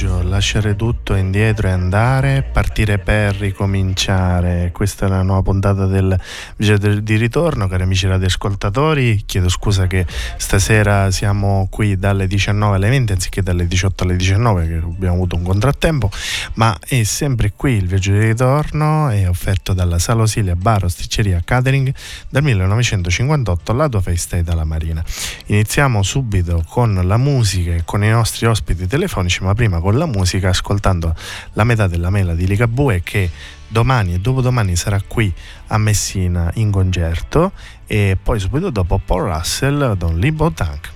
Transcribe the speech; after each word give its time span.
lasciare 0.00 0.74
tutto 0.74 1.14
indietro 1.14 1.68
e 1.68 1.70
andare, 1.70 2.42
partire 2.42 2.98
per 2.98 3.36
ricominciare. 3.36 4.70
Questa 4.72 5.04
è 5.04 5.08
la 5.08 5.22
nuova 5.22 5.42
puntata 5.42 5.86
del 5.86 6.18
Viaggio 6.56 7.00
di 7.00 7.16
ritorno, 7.16 7.68
cari 7.68 7.82
amici 7.82 8.06
radioascoltatori. 8.06 9.22
Chiedo 9.26 9.50
scusa 9.50 9.86
che 9.86 10.06
stasera 10.38 11.10
siamo 11.10 11.68
qui 11.70 11.98
dalle 11.98 12.26
19 12.26 12.76
alle 12.76 12.88
20 12.88 13.12
anziché 13.12 13.42
dalle 13.42 13.66
18 13.66 14.04
alle 14.04 14.16
19 14.16 14.66
che 14.66 14.74
abbiamo 14.76 15.14
avuto 15.14 15.36
un 15.36 15.42
contrattempo, 15.42 16.10
ma 16.54 16.76
è 16.80 17.02
sempre 17.02 17.52
qui 17.54 17.74
il 17.74 17.86
Viaggio 17.86 18.12
di 18.12 18.20
ritorno, 18.20 19.10
è 19.10 19.28
offerto 19.28 19.74
dalla 19.74 19.98
Sala 19.98 20.22
Osilia 20.22 20.56
Bar 20.56 20.84
Osticceria 20.84 21.42
Catering 21.44 21.92
dal 22.30 22.42
1958 22.42 23.72
la 23.74 23.88
tua 23.88 24.00
festa 24.00 24.38
è 24.38 24.42
dalla 24.42 24.64
Marina. 24.64 25.04
Iniziamo 25.46 26.02
subito 26.02 26.64
con 26.66 26.98
la 27.04 27.16
musica 27.18 27.74
e 27.74 27.82
con 27.84 28.02
i 28.02 28.08
nostri 28.08 28.46
ospiti 28.46 28.86
telefonici 28.86 29.44
ma 29.44 29.54
prima 29.54 29.80
con 29.82 29.98
la 29.98 30.06
musica, 30.06 30.48
ascoltando 30.48 31.14
la 31.52 31.64
metà 31.64 31.86
della 31.86 32.08
mela 32.08 32.34
di 32.34 32.46
Ligabue 32.46 33.02
che 33.02 33.30
domani 33.68 34.14
e 34.14 34.18
dopodomani 34.18 34.76
sarà 34.76 35.00
qui 35.06 35.32
a 35.68 35.78
Messina 35.78 36.50
in 36.54 36.70
concerto 36.70 37.52
e 37.86 38.16
poi 38.22 38.38
subito 38.38 38.70
dopo 38.70 38.98
Paul 39.04 39.30
Russell 39.30 39.94
Don 39.96 40.18
Limbo 40.18 40.50
Tank. 40.52 40.90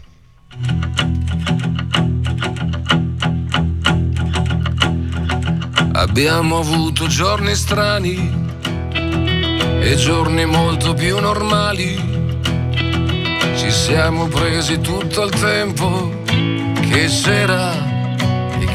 Abbiamo 5.93 6.59
avuto 6.59 7.07
giorni 7.07 7.55
strani 7.55 8.45
e 9.81 9.97
giorni 9.97 10.45
molto 10.45 10.93
più 10.93 11.19
normali. 11.19 11.95
Ci 13.57 13.71
siamo 13.71 14.27
presi 14.27 14.79
tutto 14.81 15.25
il 15.25 15.31
tempo 15.31 16.23
che 16.25 17.07
c'era 17.07 17.86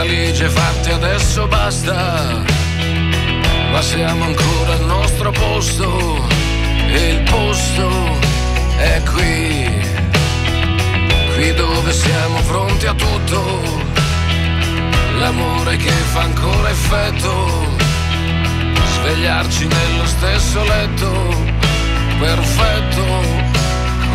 valigie 0.00 0.48
fatte 0.48 0.92
adesso 0.92 1.46
basta, 1.46 2.42
ma 3.70 3.82
siamo 3.82 4.24
ancora 4.24 4.72
al 4.72 4.84
nostro 4.86 5.30
posto 5.30 6.26
e 6.88 7.10
il 7.10 7.22
posto 7.24 8.18
è 8.78 9.02
qui, 9.12 9.68
qui 11.34 11.52
dove 11.52 11.92
siamo 11.92 12.40
pronti 12.46 12.86
a 12.86 12.94
tutto, 12.94 13.60
l'amore 15.18 15.76
che 15.76 15.90
fa 16.12 16.22
ancora 16.22 16.70
effetto, 16.70 17.76
svegliarci 18.94 19.66
nello 19.66 20.06
stesso 20.06 20.64
letto, 20.64 21.44
perfetto, 22.18 23.04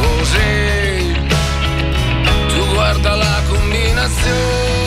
così. 0.01 1.13
Guarda 2.73 3.15
la 3.15 3.41
combinazione, 3.47 4.84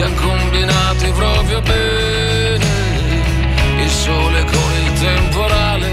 siamo 0.00 0.14
combinati 0.14 1.10
proprio 1.10 1.60
bene, 1.60 2.64
il 3.82 3.90
sole 3.90 4.44
con 4.44 4.72
il 4.82 4.92
temporale 4.98 5.90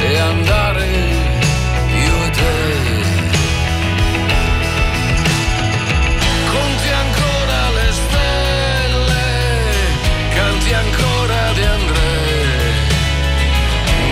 e 0.00 0.18
andare 0.18 0.86
io 2.04 2.24
e 2.24 2.30
te. 2.30 3.04
Conti 6.50 6.88
ancora 7.04 7.70
le 7.76 7.92
stelle, 7.92 9.24
canti 10.34 10.72
ancora 10.72 11.52
di 11.52 11.62
Andrea, 11.62 12.86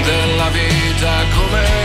della 0.04 0.48
vita 0.50 1.12
com'era 1.34 1.83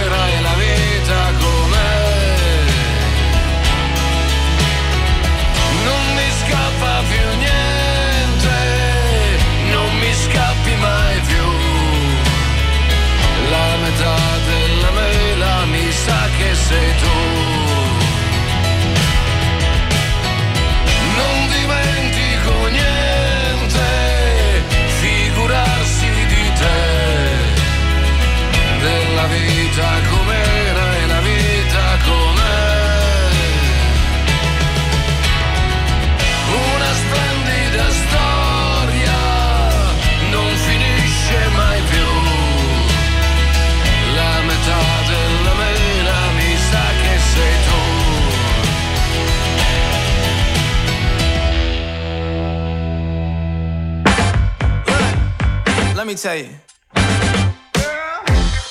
tell 56.20 56.36
you. 56.36 56.50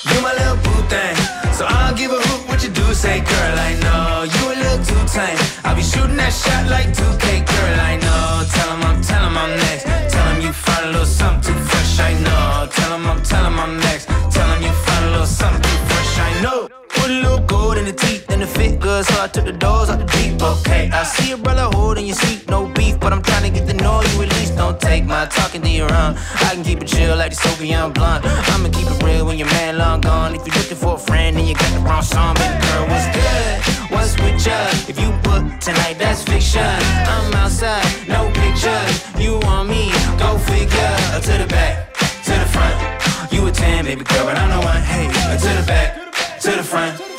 You 0.05 0.21
my 0.21 0.33
little 0.37 0.57
boo 0.57 0.81
thing. 0.87 1.15
So 1.57 1.65
I'll 1.67 1.95
give 1.95 2.11
a 2.11 2.21
hoot 2.21 2.47
what 2.47 2.61
you 2.63 2.69
do 2.69 2.93
say, 2.93 3.21
girl. 3.21 3.55
I 3.57 3.73
know 3.81 4.29
you 4.33 4.53
a 4.53 4.55
little 4.61 4.85
too 4.85 5.03
tame. 5.07 5.37
I'll 5.63 5.75
be 5.75 5.81
shooting 5.81 6.17
that 6.17 6.29
shot 6.31 6.69
like 6.69 6.89
2K, 6.93 7.47
girl. 7.49 7.79
I 7.91 7.95
know. 8.05 8.45
Tell 8.53 8.69
him 8.75 8.83
I'm, 8.83 9.01
tell 9.01 9.23
him 9.25 9.35
I'm 9.35 9.57
next. 9.57 9.83
Tell 10.13 10.27
him 10.31 10.41
you 10.45 10.53
find 10.53 10.85
a 10.85 10.91
little 10.91 11.07
something 11.07 11.55
too 11.55 11.59
fresh. 11.59 11.99
I 11.99 12.13
know. 12.21 12.69
Tell 12.69 12.93
him 12.95 13.07
I'm, 13.07 13.23
tell 13.23 13.43
him 13.43 13.59
I'm 13.59 13.79
next. 13.79 14.08
Good, 18.99 19.13
so 19.13 19.21
I 19.21 19.27
took 19.27 19.45
the 19.45 19.51
doors 19.51 19.89
out 19.89 19.99
the 19.99 20.05
deep. 20.17 20.41
Okay, 20.41 20.89
I 20.91 21.03
see 21.03 21.31
a 21.31 21.37
brother 21.37 21.67
holding 21.77 22.05
your 22.05 22.15
seat, 22.15 22.49
no 22.49 22.67
beef, 22.67 22.99
but 22.99 23.13
I'm 23.13 23.21
trying 23.21 23.43
to 23.43 23.51
get 23.59 23.67
to 23.67 23.73
know 23.73 24.01
you 24.01 24.23
at 24.23 24.29
least. 24.37 24.55
Don't 24.55 24.79
take 24.79 25.05
my 25.05 25.25
talking 25.25 25.61
to 25.61 25.69
your 25.69 25.91
own. 25.93 26.15
I 26.47 26.51
can 26.53 26.63
keep 26.63 26.81
it 26.81 26.87
chill 26.87 27.15
like 27.15 27.31
the 27.31 27.37
Soviet 27.37 27.89
blunt. 27.93 28.25
I'ma 28.25 28.69
keep 28.69 28.87
it 28.87 29.03
real 29.03 29.25
when 29.25 29.37
your 29.37 29.47
man 29.47 29.77
long 29.77 30.01
gone. 30.01 30.35
If 30.35 30.45
you're 30.45 30.55
looking 30.55 30.77
for 30.77 30.95
a 30.95 30.97
friend 30.97 31.37
and 31.37 31.47
you 31.47 31.55
got 31.55 31.71
the 31.73 31.79
wrong 31.79 32.03
song, 32.03 32.35
baby 32.35 32.57
girl, 32.65 32.85
what's 32.91 33.07
good? 33.15 33.55
What's 33.93 34.13
with 34.21 34.45
ya? 34.45 34.57
If 34.91 34.99
you 34.99 35.09
book 35.27 35.43
tonight, 35.59 35.97
that's 35.97 36.23
fiction. 36.23 36.71
I'm 37.13 37.33
outside, 37.33 37.85
no 38.07 38.31
pictures. 38.41 38.95
You 39.17 39.39
want 39.45 39.69
me? 39.69 39.91
Go 40.17 40.37
figure. 40.37 40.95
To 41.19 41.33
the 41.37 41.47
back, 41.47 41.93
to 42.23 42.31
the 42.31 42.47
front 42.53 42.75
You 43.33 43.45
a 43.45 43.51
tan, 43.51 43.83
baby 43.83 44.03
girl, 44.05 44.25
but 44.25 44.37
I'm 44.37 44.49
the 44.49 44.65
one. 44.65 44.81
Hey, 44.81 45.05
to 45.43 45.49
the 45.59 45.65
back, 45.67 46.39
to 46.41 46.51
the 46.51 46.63
front. 46.63 47.18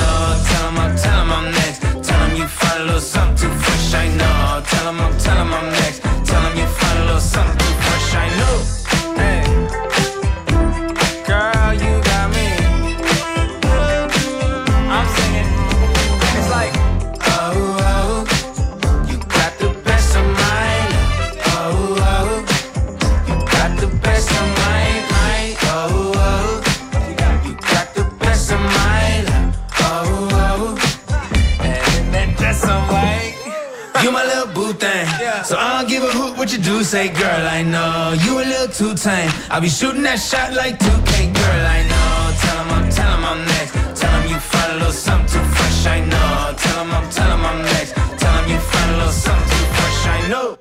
I'll 39.51 39.59
be 39.59 39.67
shooting 39.67 40.03
that 40.03 40.15
shot 40.15 40.53
like 40.53 40.79
2K, 40.79 41.33
girl, 41.35 41.65
I 41.67 41.83
know. 41.83 42.31
Tell 42.39 42.57
him 42.63 42.71
I'm, 42.71 42.89
tell 42.89 43.11
him 43.17 43.25
I'm 43.25 43.45
next. 43.45 43.99
Tell 43.99 44.21
him 44.21 44.31
you 44.31 44.39
find 44.39 44.71
a 44.71 44.75
little 44.75 44.93
something 44.93 45.27
too 45.27 45.43
fresh, 45.43 45.87
I 45.87 45.99
know. 46.07 46.55
Tell 46.55 46.85
him 46.85 46.91
I'm, 46.91 47.09
tell 47.09 47.31
him 47.35 47.43
I'm 47.45 47.61
next. 47.61 47.93
Tell 48.17 48.31
him 48.31 48.49
you 48.49 48.59
find 48.59 48.91
a 48.91 48.95
little 48.95 49.11
something 49.11 49.49
too 49.49 49.65
fresh, 49.75 50.07
I 50.07 50.27
know. 50.29 50.57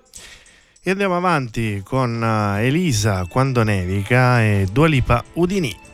E 0.83 0.91
andiamo 0.91 1.17
avanti 1.17 1.83
con 1.85 2.21
uh, 2.21 2.59
Elisa 2.59 3.27
quando 3.29 3.63
nevica 3.63 4.43
e 4.43 4.67
Dualipa 4.73 5.23
Udini. 5.35 5.90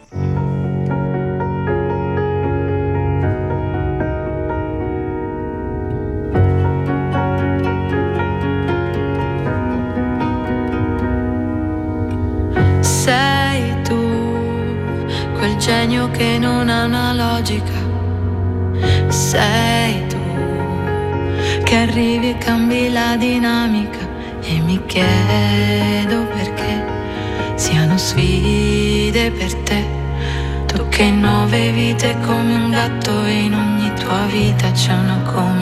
E 33.25 33.33
in 33.33 33.55
ogni 33.55 33.93
tua 33.95 34.27
vita 34.27 34.71
c'è 34.71 34.93
una 34.93 35.21
come 35.23 35.56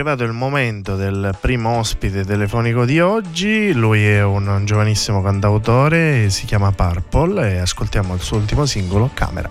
arrivato 0.00 0.24
il 0.24 0.32
momento 0.32 0.96
del 0.96 1.36
primo 1.38 1.76
ospite 1.76 2.24
telefonico 2.24 2.86
di 2.86 3.00
oggi. 3.00 3.70
Lui 3.74 4.06
è 4.06 4.22
un 4.22 4.62
giovanissimo 4.64 5.20
cantautore, 5.20 6.30
si 6.30 6.46
chiama 6.46 6.72
Purple 6.72 7.52
e 7.52 7.58
ascoltiamo 7.58 8.14
il 8.14 8.20
suo 8.20 8.38
ultimo 8.38 8.64
singolo, 8.64 9.10
Camera. 9.12 9.48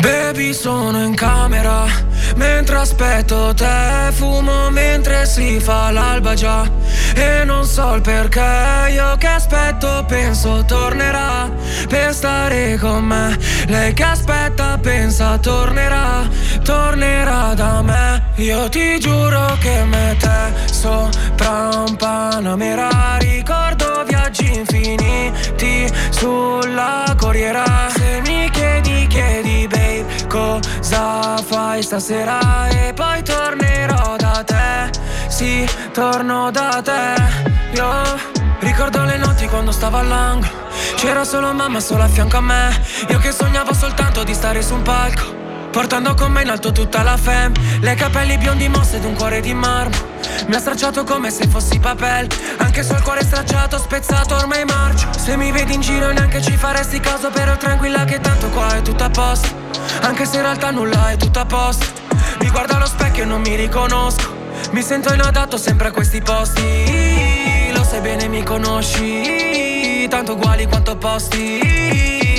Baby 0.00 0.54
sono 0.54 1.02
in 1.04 1.14
camera 1.14 1.89
Mentre 2.36 2.76
aspetto 2.76 3.52
te 3.54 4.10
fumo 4.12 4.70
mentre 4.70 5.26
si 5.26 5.60
fa 5.60 5.90
l'alba 5.90 6.34
già. 6.34 6.68
E 7.14 7.44
non 7.44 7.64
so 7.64 7.94
il 7.94 8.00
perché 8.00 8.90
io 8.92 9.16
che 9.18 9.26
aspetto 9.26 10.04
penso 10.06 10.64
tornerà 10.64 11.50
Per 11.88 12.14
stare 12.14 12.78
con 12.78 13.04
me. 13.04 13.36
Lei 13.66 13.92
che 13.92 14.04
aspetta 14.04 14.78
pensa 14.80 15.38
tornerà 15.38 16.28
Tornerà 16.62 17.54
da 17.54 17.82
me. 17.82 18.22
Io 18.36 18.68
ti 18.68 18.98
giuro 18.98 19.56
che 19.60 19.84
me 19.84 20.16
te 20.18 20.72
sopra 20.72 21.68
un 21.86 21.96
Panamera 21.96 23.16
Ricordo 23.18 24.04
viaggi 24.06 24.54
infiniti 24.54 25.92
sulla 26.10 27.14
corriera. 27.18 27.64
Se 27.94 28.22
mi 28.24 28.48
chiedi 28.50 29.06
chiedi 29.08 29.66
babe 29.68 30.19
cosa 30.30 31.36
fai 31.38 31.82
stasera? 31.82 32.68
E 32.68 32.92
poi 32.94 33.22
tornerò 33.22 34.16
da 34.16 34.44
te. 34.46 34.90
Sì, 35.28 35.68
torno 35.92 36.50
da 36.52 36.80
te. 36.82 37.14
Io 37.72 37.88
ricordo 38.60 39.04
le 39.04 39.16
notti 39.16 39.46
quando 39.48 39.72
stavo 39.72 39.98
all'angolo. 39.98 40.68
C'era 40.94 41.24
solo 41.24 41.52
mamma 41.52 41.80
sola 41.80 42.04
a 42.04 42.08
fianco 42.08 42.36
a 42.36 42.40
me. 42.40 42.80
Io 43.08 43.18
che 43.18 43.32
sognavo 43.32 43.74
soltanto 43.74 44.22
di 44.22 44.32
stare 44.32 44.62
su 44.62 44.74
un 44.74 44.82
palco 44.82 45.39
Portando 45.70 46.14
con 46.14 46.32
me 46.32 46.42
in 46.42 46.50
alto 46.50 46.72
tutta 46.72 47.02
la 47.02 47.16
fam. 47.16 47.52
Le 47.80 47.94
capelli 47.94 48.36
biondi 48.38 48.68
mosse 48.68 48.96
ed 48.96 49.04
un 49.04 49.14
cuore 49.14 49.40
di 49.40 49.54
marmo. 49.54 49.96
Mi 50.46 50.56
ha 50.56 50.58
stracciato 50.58 51.04
come 51.04 51.30
se 51.30 51.46
fossi 51.46 51.78
papel. 51.78 52.26
Anche 52.58 52.82
sul 52.82 53.00
cuore 53.02 53.22
stracciato, 53.22 53.78
spezzato, 53.78 54.34
ormai 54.34 54.64
marcio. 54.64 55.08
Se 55.16 55.36
mi 55.36 55.52
vedi 55.52 55.74
in 55.74 55.80
giro 55.80 56.10
neanche 56.10 56.42
ci 56.42 56.56
faresti 56.56 56.98
caso. 56.98 57.30
Però 57.30 57.56
tranquilla 57.56 58.04
che 58.04 58.18
tanto 58.20 58.48
qua 58.48 58.74
è 58.74 58.82
tutto 58.82 59.04
a 59.04 59.10
posto. 59.10 59.48
Anche 60.00 60.26
se 60.26 60.36
in 60.36 60.42
realtà 60.42 60.72
nulla 60.72 61.10
è 61.10 61.16
tutto 61.16 61.38
a 61.38 61.46
posto. 61.46 61.86
Mi 62.40 62.50
guardo 62.50 62.74
allo 62.74 62.86
specchio 62.86 63.22
e 63.22 63.26
non 63.26 63.40
mi 63.40 63.54
riconosco. 63.54 64.38
Mi 64.72 64.82
sento 64.82 65.14
inadatto 65.14 65.56
sempre 65.56 65.88
a 65.88 65.90
questi 65.92 66.20
posti. 66.20 67.72
Lo 67.72 67.84
sai 67.84 68.00
bene 68.00 68.26
mi 68.26 68.42
conosci. 68.42 70.08
Tanto 70.08 70.32
uguali 70.32 70.66
quanto 70.66 70.96
posti 70.96 72.29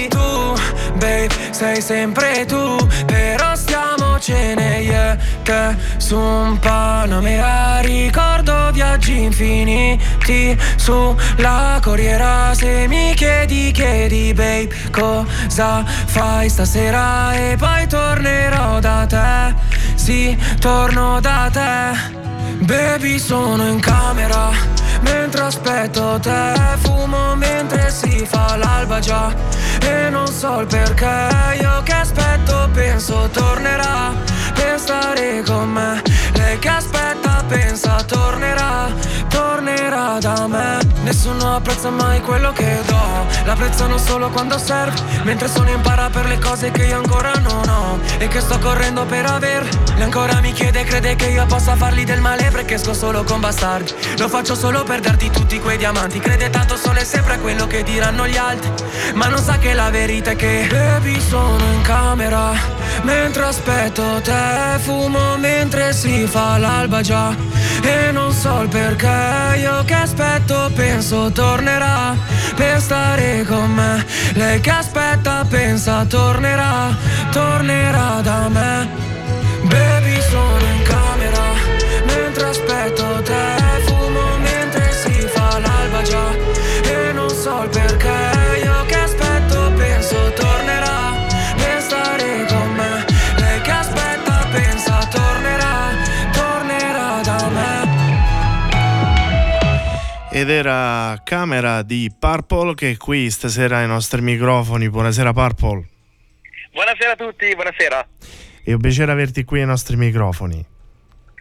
babe, 1.02 1.30
sei 1.50 1.82
sempre 1.82 2.46
tu 2.46 2.78
Però 3.06 3.56
stiamo 3.56 4.20
cene 4.20 4.82
io 4.82 5.18
te 5.44 5.76
su 5.98 6.16
un 6.16 6.60
Panamera 6.60 7.80
Ricordo 7.80 8.72
viaggi 8.72 9.24
infiniti 9.24 10.58
sulla 10.76 11.80
corriera. 11.82 12.54
Se 12.54 12.88
mi 12.88 13.14
chiedi, 13.16 13.72
chiedi 13.72 14.34
babe 14.34 14.70
cosa 14.92 15.84
fai 15.86 16.50
stasera? 16.50 17.34
E 17.34 17.56
poi 17.58 17.88
tornerò 17.88 18.80
da 18.80 19.06
te, 19.08 19.56
sì, 19.96 20.38
torno 20.60 21.20
da 21.20 21.50
te. 21.52 22.20
Baby 22.66 23.18
sono 23.18 23.68
in 23.68 23.80
camera 23.80 24.81
Mentre 25.02 25.42
aspetto 25.42 26.20
te 26.20 26.54
fumo 26.80 27.36
mentre 27.36 27.90
si 27.90 28.26
fa 28.26 28.56
l'alba 28.56 29.00
già. 29.00 29.34
E 29.82 30.10
non 30.10 30.28
so 30.28 30.60
il 30.62 30.68
perché 30.68 31.28
io 31.60 31.82
che 31.84 31.94
aspetto 31.94 32.70
penso 32.74 33.30
tornerà 33.32 34.14
Per 34.54 34.80
stare 34.80 35.42
con 35.44 35.70
me 35.70 36.02
Lei 36.42 36.58
che 36.58 36.70
aspetta 36.70 37.44
pensa 37.48 38.04
tornerà 38.04 38.90
Tornerà 39.30 40.18
da 40.20 40.48
me. 40.48 40.80
Nessuno 41.04 41.56
apprezza 41.56 41.90
mai 41.90 42.20
quello 42.22 42.52
che 42.52 42.80
do. 42.86 43.26
L'apprezzano 43.46 43.98
solo 43.98 44.30
quando 44.30 44.58
serve 44.58 45.00
Mentre 45.24 45.48
sono 45.48 45.70
in 45.70 45.80
para 45.82 46.10
per 46.10 46.26
le 46.26 46.38
cose 46.38 46.72
che 46.72 46.86
io 46.86 46.98
ancora 46.98 47.32
non 47.36 47.70
ho. 47.70 48.00
E 48.18 48.28
che 48.28 48.42
sto 48.42 48.58
correndo 48.60 49.06
per 49.06 49.26
aver. 49.26 49.68
Lei 49.94 50.04
ancora 50.04 50.42
mi 50.42 50.52
chiede 50.52 50.84
crede 50.84 51.16
che 51.16 51.28
io 51.28 51.46
possa 51.46 51.76
fargli 51.76 52.04
del 52.04 52.20
male 52.20 52.50
Perché 52.52 52.78
sto 52.78 52.94
solo 52.94 53.24
con 53.24 53.40
bastardi. 53.40 53.94
Lo 54.18 54.28
faccio 54.28 54.56
solo 54.56 54.84
per 54.84 55.00
darti 55.00 55.30
tutti 55.30 55.60
quei 55.60 55.78
diamanti. 55.78 56.20
Crede 56.20 56.50
tanto 56.50 56.76
solo 56.76 57.00
e 57.00 57.06
sempre 57.06 57.36
a 57.36 57.40
quello 57.40 57.68
che 57.68 57.84
diranno 57.84 58.28
gli 58.28 58.38
altri. 58.38 58.70
Ma 59.14 59.28
non 59.28 59.42
sa 59.42 59.58
che 59.58 59.74
la 59.74 59.90
verità 59.90 60.32
è 60.32 60.36
che 60.36 60.68
Baby 60.70 61.20
sono 61.20 61.64
in 61.74 61.82
camera 61.82 62.54
Mentre 63.04 63.44
aspetto 63.44 64.22
te 64.22 64.80
Fumo 64.80 65.38
mentre 65.38 65.94
si 65.94 66.28
fa 66.32 66.58
l'alba 66.58 67.02
già. 67.02 67.36
E 67.84 68.12
non 68.12 68.32
so 68.32 68.62
il 68.62 68.70
perché 68.70 69.58
Io 69.60 69.84
che 69.86 69.94
aspetto 69.96 70.70
penso 70.76 71.32
tornerà 71.32 72.16
Per 72.56 72.80
stare 72.80 73.44
con 73.44 73.70
me. 73.72 74.06
Lei 74.34 74.60
che 74.62 74.70
aspetta 74.70 75.46
pensa 75.50 76.06
tornerà 76.06 76.96
Tornerà 77.32 78.22
da 78.22 78.48
me. 78.50 78.88
Baby 79.64 80.22
sono 80.30 80.66
in 80.76 80.84
camera 80.84 81.01
ed 100.34 100.50
era 100.50 101.20
Camera 101.26 101.82
di 101.82 102.10
Purple 102.18 102.74
che 102.74 102.92
è 102.92 102.98
qui 102.98 103.30
stasera 103.30 103.80
ai 103.80 103.88
nostri 103.88 104.22
microfoni. 104.22 104.90
Buonasera 104.90 105.34
Purple. 105.34 105.88
Buonasera 106.72 107.12
a 107.12 107.16
tutti, 107.16 107.54
buonasera. 107.54 108.08
È 108.64 108.72
un 108.72 108.80
piacere 108.80 109.12
averti 109.12 109.44
qui 109.44 109.60
ai 109.60 109.66
nostri 109.66 109.98
microfoni. 109.98 110.66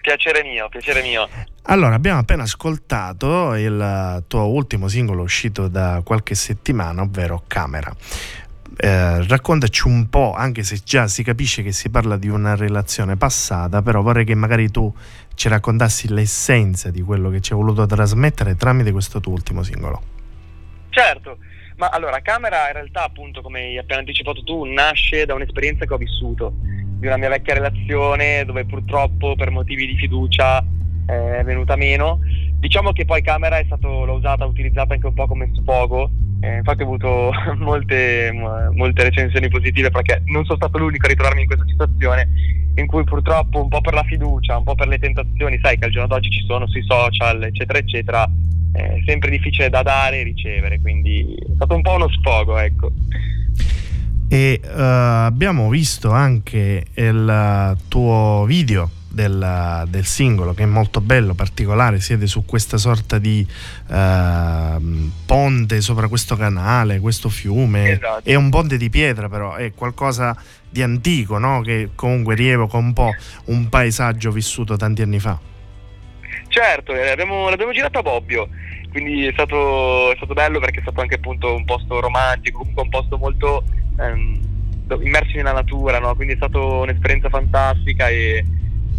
Piacere 0.00 0.42
mio, 0.42 0.68
piacere 0.68 1.02
mio. 1.02 1.28
Allora, 1.64 1.94
abbiamo 1.94 2.18
appena 2.18 2.42
ascoltato 2.42 3.54
il 3.54 4.25
tuo 4.26 4.47
ultimo 4.47 4.88
singolo 4.88 5.23
uscito 5.23 5.68
da 5.68 6.00
qualche 6.04 6.35
settimana, 6.35 7.02
ovvero 7.02 7.44
Camera. 7.47 7.94
Eh, 8.82 9.26
raccontaci 9.26 9.87
un 9.87 10.08
po', 10.08 10.32
anche 10.32 10.62
se 10.62 10.80
già 10.82 11.06
si 11.06 11.22
capisce 11.22 11.62
che 11.62 11.70
si 11.70 11.90
parla 11.90 12.16
di 12.16 12.28
una 12.28 12.56
relazione 12.56 13.14
passata, 13.18 13.82
però 13.82 14.00
vorrei 14.00 14.25
che 14.25 14.34
magari 14.34 14.70
tu 14.70 14.90
ci 15.34 15.50
raccontassi 15.50 16.08
l'essenza 16.08 16.90
di 16.90 17.02
quello 17.02 17.28
che 17.28 17.42
ci 17.42 17.52
hai 17.52 17.58
voluto 17.58 17.84
trasmettere 17.84 18.56
tramite 18.56 18.90
questo 18.90 19.20
tuo 19.20 19.32
ultimo 19.32 19.62
singolo. 19.62 20.00
Certo, 20.88 21.37
ma 21.76 21.88
allora 21.88 22.22
Camera 22.22 22.68
in 22.68 22.72
realtà 22.72 23.04
appunto 23.04 23.42
come 23.42 23.60
hai 23.60 23.76
appena 23.76 24.00
anticipato 24.00 24.42
tu 24.44 24.64
nasce 24.64 25.26
da 25.26 25.34
un'esperienza 25.34 25.84
che 25.84 25.92
ho 25.92 25.99
vissuto, 25.99 26.54
di 26.54 27.06
una 27.06 27.18
mia 27.18 27.28
vecchia 27.28 27.52
relazione 27.52 28.46
dove 28.46 28.64
purtroppo 28.64 29.37
per 29.37 29.50
motivi 29.50 29.84
di 29.88 29.96
fiducia 29.99 30.64
è 31.38 31.42
venuta 31.44 31.76
meno. 31.76 32.20
Diciamo 32.58 32.92
che 32.92 33.04
poi 33.04 33.22
Camera 33.22 33.58
è 33.58 33.64
stato, 33.64 34.04
l'ho 34.04 34.14
usata, 34.14 34.44
utilizzata 34.44 34.94
anche 34.94 35.06
un 35.06 35.14
po' 35.14 35.26
come 35.26 35.50
sfogo 35.54 36.10
eh, 36.40 36.56
infatti 36.56 36.82
ho 36.82 36.86
avuto 36.86 37.30
molte, 37.58 38.32
molte, 38.32 39.02
recensioni 39.02 39.48
positive 39.48 39.90
perché 39.90 40.22
non 40.26 40.44
sono 40.44 40.56
stato 40.56 40.78
l'unico 40.78 41.06
a 41.06 41.08
ritrovarmi 41.10 41.42
in 41.42 41.46
questa 41.46 41.66
situazione 41.66 42.28
in 42.76 42.86
cui 42.86 43.04
purtroppo 43.04 43.60
un 43.60 43.68
po' 43.68 43.80
per 43.82 43.92
la 43.92 44.04
fiducia, 44.04 44.56
un 44.56 44.64
po' 44.64 44.75
per 44.75 44.88
le 44.88 44.99
tentazioni, 44.99 45.58
sai 45.62 45.76
che 45.76 45.84
al 45.84 45.90
giorno 45.90 46.08
d'oggi 46.08 46.30
ci 46.30 46.44
sono 46.46 46.66
sui 46.66 46.82
social, 46.84 47.42
eccetera, 47.42 47.78
eccetera, 47.78 48.30
è 48.73 49.02
sempre 49.04 49.28
difficile 49.28 49.68
da 49.68 49.82
dare 49.82 50.20
e 50.20 50.23
ricevere, 50.23 50.80
quindi 50.80 51.34
è 51.34 51.54
stato 51.56 51.75
un 51.75 51.82
po' 51.82 51.94
uno 51.94 52.08
sfogo, 52.08 52.56
ecco. 52.56 52.90
E 54.28 54.60
uh, 54.62 54.68
abbiamo 54.70 55.68
visto 55.68 56.10
anche 56.10 56.84
il 56.94 57.76
tuo 57.88 58.44
video 58.46 58.90
del, 59.10 59.84
del, 59.88 60.04
singolo 60.04 60.54
che 60.54 60.62
è 60.62 60.66
molto 60.66 61.00
bello, 61.00 61.34
particolare, 61.34 62.00
siete 62.00 62.26
su 62.26 62.44
questa 62.44 62.76
sorta 62.76 63.18
di 63.18 63.46
uh, 63.88 65.10
ponte 65.26 65.80
sopra 65.80 66.08
questo 66.08 66.36
canale, 66.36 67.00
questo 67.00 67.28
fiume, 67.28 67.92
esatto. 67.92 68.28
è 68.28 68.34
un 68.34 68.50
ponte 68.50 68.76
di 68.76 68.88
pietra 68.88 69.28
però, 69.28 69.54
è 69.54 69.73
qualcosa 69.75 70.36
di 70.68 70.82
antico, 70.82 71.38
no? 71.38 71.60
che 71.62 71.90
comunque 71.94 72.34
rievoca 72.34 72.76
un 72.76 72.92
po' 72.92 73.12
un 73.46 73.68
paesaggio 73.68 74.30
vissuto 74.30 74.76
tanti 74.76 75.02
anni 75.02 75.18
fa. 75.18 75.38
Certo, 76.49 76.94
eh, 76.94 77.06
l'abbiamo, 77.06 77.49
l'abbiamo 77.49 77.73
girato 77.73 77.99
a 77.99 78.02
Bobbio, 78.02 78.49
quindi 78.90 79.26
è 79.26 79.32
stato, 79.32 80.12
è 80.12 80.16
stato, 80.16 80.34
bello 80.34 80.58
perché 80.60 80.78
è 80.78 80.82
stato 80.82 81.00
anche 81.00 81.16
appunto 81.16 81.54
un 81.54 81.64
posto 81.64 82.00
romantico, 82.00 82.58
comunque 82.58 82.82
un 82.82 82.88
posto 82.88 83.18
molto 83.18 83.64
ehm, 83.99 84.40
immersi 85.00 85.36
nella 85.36 85.52
natura, 85.52 85.99
no? 85.99 86.14
quindi 86.14 86.34
è 86.34 86.36
stata 86.36 86.58
un'esperienza 86.58 87.28
fantastica 87.28 88.08
e 88.08 88.44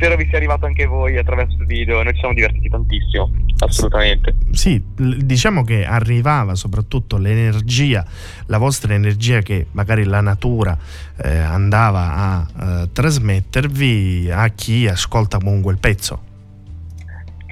spero 0.02 0.16
vi 0.16 0.26
sia 0.26 0.38
arrivato 0.38 0.66
anche 0.66 0.88
voi 0.88 1.16
attraverso 1.16 1.58
il 1.60 1.68
video, 1.68 2.02
noi 2.02 2.14
ci 2.14 2.20
siamo 2.20 2.34
divertiti 2.34 2.68
tantissimo, 2.68 3.32
assolutamente. 3.60 4.34
Sì, 4.50 4.84
diciamo 4.96 5.64
che 5.64 5.86
arrivava 5.86 6.56
soprattutto 6.56 7.18
l'energia, 7.18 8.04
la 8.48 8.58
vostra 8.58 8.96
energia 8.96 9.42
che 9.42 9.68
magari 9.74 10.04
la 10.06 10.22
natura 10.22 10.76
eh, 11.18 11.38
andava 11.38 12.16
a 12.16 12.48
eh, 12.82 12.90
trasmettervi 12.92 14.32
a 14.32 14.48
chi 14.48 14.88
ascolta 14.88 15.38
comunque 15.38 15.72
il 15.74 15.78
pezzo. 15.78 16.30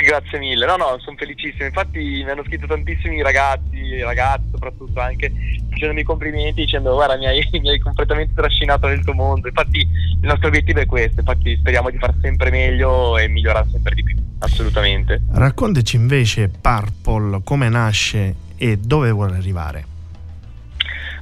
Grazie 0.01 0.39
mille, 0.39 0.65
no 0.65 0.77
no, 0.77 0.97
sono 0.99 1.17
felicissimo, 1.17 1.65
infatti 1.65 1.99
mi 1.99 2.29
hanno 2.29 2.43
scritto 2.45 2.65
tantissimi 2.65 3.21
ragazzi, 3.21 3.99
ragazzi 3.99 4.47
soprattutto 4.51 4.97
anche, 5.01 5.29
facendomi 5.69 6.03
complimenti 6.03 6.61
dicendo 6.61 6.93
guarda 6.93 7.17
mi 7.17 7.27
hai, 7.27 7.45
mi 7.59 7.69
hai, 7.69 7.79
completamente 7.79 8.33
trascinato 8.33 8.87
nel 8.87 9.03
tuo 9.03 9.13
mondo, 9.13 9.49
infatti 9.49 9.79
il 9.79 10.25
nostro 10.27 10.47
obiettivo 10.47 10.79
è 10.79 10.85
questo, 10.85 11.19
infatti 11.19 11.57
speriamo 11.57 11.89
di 11.89 11.97
far 11.97 12.13
sempre 12.21 12.49
meglio 12.49 13.17
e 13.17 13.27
migliorare 13.27 13.67
sempre 13.69 13.93
di 13.93 14.03
più, 14.03 14.15
assolutamente. 14.39 15.21
Raccontaci 15.31 15.97
invece 15.97 16.47
Purple, 16.47 17.41
come 17.43 17.67
nasce 17.67 18.35
e 18.55 18.77
dove 18.77 19.11
vuole 19.11 19.35
arrivare? 19.35 19.85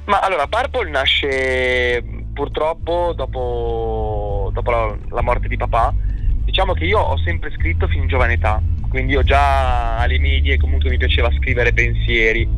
Ma 0.04 0.20
allora, 0.20 0.46
Purple 0.46 0.88
nasce 0.88 2.02
purtroppo 2.32 3.12
dopo, 3.16 4.50
dopo 4.52 4.70
la, 4.70 4.96
la 5.08 5.22
morte 5.22 5.48
di 5.48 5.56
papà, 5.56 5.92
diciamo 6.58 6.74
che 6.76 6.86
io 6.86 6.98
ho 6.98 7.16
sempre 7.18 7.52
scritto 7.52 7.86
fin 7.86 8.02
in 8.02 8.08
giovane 8.08 8.32
età, 8.32 8.60
quindi 8.88 9.12
io 9.12 9.22
già 9.22 9.98
alle 9.98 10.18
medie 10.18 10.56
comunque 10.56 10.90
mi 10.90 10.96
piaceva 10.96 11.30
scrivere 11.38 11.72
pensieri, 11.72 12.48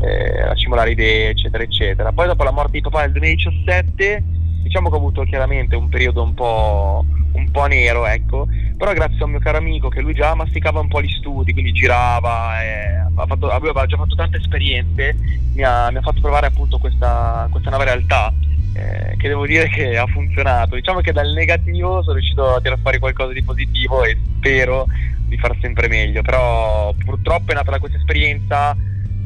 eh, 0.00 0.42
accumulare 0.42 0.92
idee, 0.92 1.30
eccetera, 1.30 1.64
eccetera. 1.64 2.12
Poi 2.12 2.28
dopo 2.28 2.44
la 2.44 2.52
morte 2.52 2.70
di 2.70 2.82
papà 2.82 3.00
nel 3.00 3.10
2017, 3.10 4.22
diciamo 4.62 4.88
che 4.88 4.94
ho 4.94 4.98
avuto 4.98 5.24
chiaramente 5.24 5.74
un 5.74 5.88
periodo 5.88 6.22
un 6.22 6.34
po', 6.34 7.04
un 7.32 7.50
po' 7.50 7.66
nero, 7.66 8.06
ecco, 8.06 8.46
però 8.76 8.92
grazie 8.92 9.18
a 9.22 9.24
un 9.24 9.30
mio 9.30 9.40
caro 9.40 9.58
amico 9.58 9.88
che 9.88 10.02
lui 10.02 10.14
già 10.14 10.36
masticava 10.36 10.78
un 10.78 10.86
po' 10.86 11.02
gli 11.02 11.10
studi, 11.18 11.52
quindi 11.52 11.72
girava, 11.72 12.62
eh, 12.62 13.06
aveva 13.50 13.86
già 13.86 13.96
fatto 13.96 14.14
tante 14.14 14.36
esperienze, 14.36 15.16
mi 15.54 15.64
ha, 15.64 15.90
mi 15.90 15.96
ha 15.96 16.02
fatto 16.02 16.20
provare 16.20 16.46
appunto 16.46 16.78
questa, 16.78 17.48
questa 17.50 17.70
nuova 17.70 17.86
realtà 17.86 18.32
eh, 18.74 19.16
che 19.16 19.28
devo 19.28 19.46
dire 19.46 19.68
che 19.68 19.96
ha 19.96 20.06
funzionato. 20.06 20.74
Diciamo 20.74 21.00
che 21.00 21.12
dal 21.12 21.32
negativo 21.32 22.02
sono 22.02 22.16
riuscito 22.16 22.54
a 22.54 22.60
tirare 22.60 22.80
fuori 22.80 22.98
qualcosa 22.98 23.32
di 23.32 23.42
positivo 23.42 24.04
e 24.04 24.16
spero 24.36 24.86
di 25.26 25.36
far 25.38 25.56
sempre 25.60 25.88
meglio. 25.88 26.22
Però 26.22 26.92
purtroppo 27.04 27.52
è 27.52 27.54
nata 27.54 27.70
da 27.70 27.78
questa 27.78 27.98
esperienza, 27.98 28.76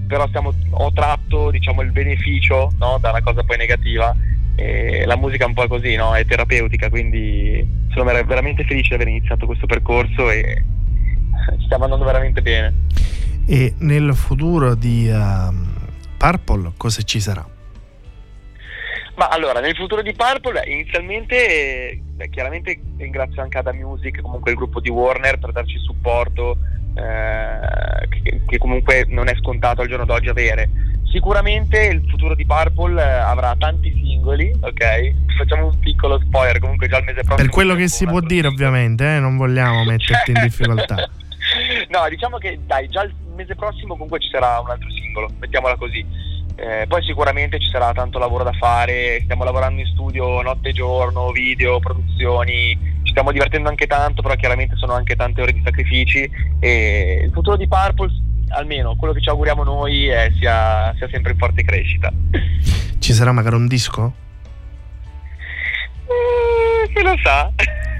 però 0.06 0.26
stiamo, 0.28 0.52
ho 0.70 0.92
tratto 0.92 1.50
diciamo, 1.50 1.82
il 1.82 1.92
beneficio 1.92 2.72
no, 2.78 2.98
da 3.00 3.10
una 3.10 3.22
cosa 3.22 3.42
poi 3.42 3.56
negativa. 3.56 4.14
E 4.54 5.04
la 5.06 5.16
musica 5.16 5.44
è 5.44 5.48
un 5.48 5.54
po' 5.54 5.66
così, 5.66 5.94
no? 5.94 6.14
è 6.14 6.24
terapeutica, 6.26 6.90
quindi 6.90 7.66
sono 7.92 8.04
veramente 8.04 8.64
felice 8.64 8.88
di 8.88 8.94
aver 8.94 9.08
iniziato 9.08 9.46
questo 9.46 9.66
percorso 9.66 10.30
e 10.30 10.62
ci 11.58 11.64
stiamo 11.64 11.84
andando 11.84 12.04
veramente 12.04 12.42
bene. 12.42 12.74
E 13.46 13.74
nel 13.78 14.14
futuro 14.14 14.74
di 14.74 15.08
uh, 15.08 15.52
Purple 16.16 16.72
cosa 16.76 17.02
ci 17.02 17.18
sarà? 17.18 17.51
Ma 19.14 19.28
allora, 19.28 19.60
nel 19.60 19.76
futuro 19.76 20.00
di 20.00 20.14
Purple, 20.14 20.62
inizialmente, 20.66 22.00
beh, 22.14 22.30
chiaramente 22.30 22.80
ringrazio 22.96 23.42
anche 23.42 23.58
Ada 23.58 23.72
Music, 23.72 24.20
comunque 24.22 24.52
il 24.52 24.56
gruppo 24.56 24.80
di 24.80 24.88
Warner, 24.88 25.38
per 25.38 25.52
darci 25.52 25.78
supporto 25.78 26.56
eh, 26.94 28.08
che, 28.08 28.40
che, 28.46 28.58
comunque 28.58 29.04
non 29.08 29.28
è 29.28 29.34
scontato 29.36 29.82
al 29.82 29.88
giorno 29.88 30.06
d'oggi 30.06 30.28
avere. 30.28 30.70
Sicuramente 31.10 31.78
il 31.84 32.02
futuro 32.08 32.34
di 32.34 32.46
Purple 32.46 33.02
eh, 33.02 33.06
avrà 33.06 33.54
tanti 33.58 33.92
singoli, 33.92 34.50
ok? 34.58 35.12
Facciamo 35.36 35.66
un 35.66 35.78
piccolo 35.78 36.18
spoiler, 36.18 36.58
comunque 36.58 36.88
già 36.88 36.98
il 36.98 37.04
mese 37.04 37.20
prossimo. 37.20 37.36
Per 37.36 37.48
quello 37.50 37.74
che 37.74 37.88
si 37.88 38.06
può 38.06 38.20
dire, 38.20 38.48
singolo. 38.48 38.54
ovviamente, 38.54 39.16
eh? 39.16 39.18
non 39.18 39.36
vogliamo 39.36 39.84
metterti 39.84 40.30
in 40.30 40.40
difficoltà. 40.42 40.96
no, 41.88 42.08
diciamo 42.08 42.38
che 42.38 42.58
dai, 42.64 42.88
già 42.88 43.02
il 43.02 43.14
mese 43.34 43.54
prossimo 43.54 43.92
comunque 43.92 44.20
ci 44.20 44.28
sarà 44.30 44.58
un 44.58 44.70
altro 44.70 44.88
singolo, 44.90 45.30
mettiamola 45.38 45.76
così 45.76 46.30
eh, 46.56 46.86
poi 46.86 47.02
sicuramente 47.02 47.58
ci 47.58 47.68
sarà 47.70 47.92
tanto 47.92 48.18
lavoro 48.18 48.44
da 48.44 48.52
fare, 48.52 49.20
stiamo 49.22 49.44
lavorando 49.44 49.80
in 49.80 49.86
studio 49.86 50.40
notte 50.42 50.70
e 50.70 50.72
giorno, 50.72 51.30
video, 51.30 51.78
produzioni, 51.80 52.78
ci 53.02 53.10
stiamo 53.10 53.32
divertendo 53.32 53.68
anche 53.68 53.86
tanto, 53.86 54.22
però 54.22 54.34
chiaramente 54.34 54.76
sono 54.76 54.92
anche 54.92 55.16
tante 55.16 55.42
ore 55.42 55.52
di 55.52 55.62
sacrifici 55.64 56.28
e 56.60 57.22
il 57.24 57.32
futuro 57.32 57.56
di 57.56 57.68
Purple, 57.68 58.10
almeno 58.48 58.96
quello 58.96 59.12
che 59.12 59.20
ci 59.20 59.28
auguriamo 59.28 59.64
noi, 59.64 60.06
è 60.06 60.30
sia, 60.38 60.94
sia 60.96 61.08
sempre 61.10 61.32
in 61.32 61.38
forte 61.38 61.62
crescita. 61.64 62.12
Ci 62.98 63.12
sarà 63.12 63.32
magari 63.32 63.56
un 63.56 63.66
disco? 63.66 64.12
Eh, 66.06 66.92
chi 66.92 67.02
lo 67.02 67.14
sa? 67.22 67.50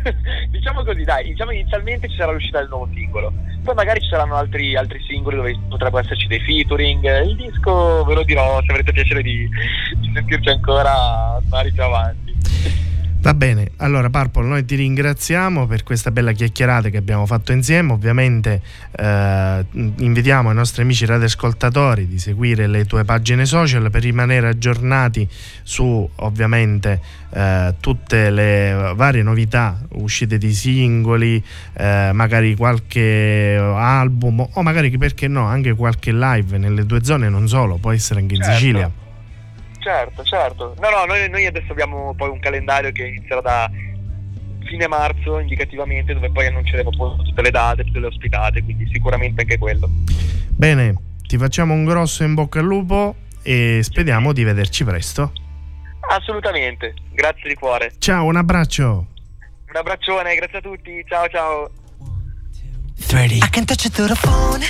diciamo 0.51 0.83
così, 0.85 1.03
dai, 1.03 1.29
diciamo 1.29 1.53
inizialmente 1.53 2.09
ci 2.09 2.17
sarà 2.17 2.33
l'uscita 2.33 2.59
del 2.59 2.69
nuovo 2.69 2.88
singolo, 2.93 3.33
poi 3.62 3.75
magari 3.75 4.01
ci 4.01 4.09
saranno 4.09 4.35
altri, 4.35 4.77
altri 4.77 5.01
singoli 5.07 5.37
dove 5.37 5.59
potrebbero 5.69 6.05
esserci 6.05 6.27
dei 6.27 6.41
featuring, 6.41 7.25
il 7.25 7.37
disco 7.37 8.05
ve 8.05 8.15
lo 8.15 8.23
dirò 8.23 8.61
se 8.61 8.71
avrete 8.71 8.93
piacere 8.93 9.23
di, 9.23 9.49
di 9.97 10.11
sentirci 10.12 10.49
ancora 10.49 11.37
andare 11.37 11.71
più 11.71 11.83
avanti. 11.83 12.91
Va 13.23 13.35
bene, 13.35 13.71
allora 13.77 14.11
Purple 14.11 14.49
noi 14.49 14.65
ti 14.65 14.75
ringraziamo 14.75 15.69
per 15.69 15.85
questa 15.85 16.11
bella 16.11 16.33
chiacchierata 16.33 16.89
che 16.89 16.97
abbiamo 16.97 17.25
fatto 17.25 17.53
insieme, 17.53 17.93
ovviamente 17.93 18.61
eh, 18.97 19.65
invitiamo 19.71 20.51
i 20.51 20.55
nostri 20.55 20.83
amici 20.83 21.07
radioascoltatori 21.07 22.09
di 22.09 22.19
seguire 22.19 22.67
le 22.67 22.85
tue 22.85 23.05
pagine 23.05 23.47
social 23.47 23.89
per 23.93 24.03
rimanere 24.03 24.49
aggiornati 24.49 25.29
su 25.63 26.11
ovviamente 26.17 27.01
eh, 27.33 27.75
tutte 27.79 28.29
le 28.31 28.93
varie 28.97 29.23
novità, 29.23 29.81
uscite 29.91 30.37
di 30.37 30.53
singoli, 30.53 31.41
eh, 31.75 32.11
magari 32.13 32.57
qualche 32.57 33.57
album 33.57 34.45
o 34.53 34.63
magari 34.63 34.91
perché 34.99 35.29
no 35.29 35.45
anche 35.45 35.75
qualche 35.75 36.13
live 36.13 36.59
nelle 36.59 36.85
due 36.85 37.05
zone, 37.05 37.29
non 37.29 37.47
solo, 37.47 37.77
può 37.77 37.93
essere 37.93 38.19
anche 38.19 38.35
in 38.35 38.43
certo. 38.43 38.59
Sicilia. 38.59 38.91
Certo, 39.83 40.23
certo. 40.23 40.75
No, 40.79 40.90
no, 40.90 41.05
noi, 41.07 41.29
noi 41.29 41.45
adesso 41.47 41.73
abbiamo 41.73 42.14
poi 42.14 42.29
un 42.29 42.38
calendario 42.38 42.92
che 42.92 43.05
inizierà 43.05 43.40
da 43.40 43.71
fine 44.64 44.87
marzo 44.87 45.40
indicativamente 45.40 46.14
dove 46.14 46.31
poi 46.31 46.47
annunceremo 46.47 46.90
tutte 46.90 47.42
le 47.42 47.51
date, 47.51 47.85
tutte 47.85 47.99
le 47.99 48.07
ospitate, 48.07 48.62
quindi 48.62 48.88
sicuramente 48.92 49.42
anche 49.42 49.59
quello. 49.59 49.88
Bene, 50.49 50.95
ti 51.27 51.37
facciamo 51.37 51.75
un 51.75 51.85
grosso 51.85 52.23
in 52.23 52.35
bocca 52.35 52.61
al 52.61 52.66
lupo 52.66 53.16
e 53.42 53.81
speriamo 53.83 54.33
di 54.33 54.45
vederci 54.45 54.85
presto. 54.85 55.33
Assolutamente, 56.09 56.95
grazie 57.12 57.49
di 57.49 57.55
cuore. 57.55 57.92
Ciao, 57.99 58.25
un 58.25 58.37
abbraccio. 58.37 59.07
Un 59.68 59.77
abbraccione, 59.77 60.35
grazie 60.37 60.59
a 60.59 60.61
tutti, 60.61 61.03
ciao 61.09 61.29
ciao. 61.29 61.71
3D. 63.01 63.33
I 63.33 63.49
can 63.51 63.64
touch 63.64 63.85
it 63.85 63.92
through 63.92 64.09
the 64.09 64.14
phone, 64.14 64.62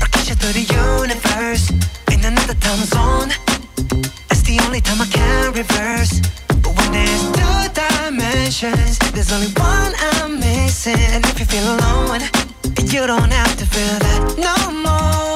or 0.00 0.08
catch 0.10 0.30
it 0.30 0.38
through 0.38 0.52
the 0.52 0.64
universe. 1.02 1.72
In 2.12 2.24
another 2.24 2.56
time 2.58 2.84
zone, 2.84 3.32
that's 4.28 4.42
the 4.42 4.60
only 4.66 4.80
time 4.80 5.00
I 5.00 5.06
can 5.06 5.52
reverse. 5.52 6.20
But 6.62 6.72
when 6.76 6.92
there's 6.92 7.24
two 7.38 7.58
dimensions, 7.74 8.98
there's 9.12 9.32
only 9.32 9.52
one 9.58 9.92
I'm 10.12 10.40
missing. 10.40 10.98
And 11.14 11.24
if 11.26 11.38
you 11.40 11.46
feel 11.46 11.66
alone, 11.76 12.20
you 12.92 13.06
don't 13.06 13.32
have 13.32 13.56
to 13.56 13.66
feel 13.66 13.98
that 13.98 14.38
no 14.38 14.56
more. 14.82 15.35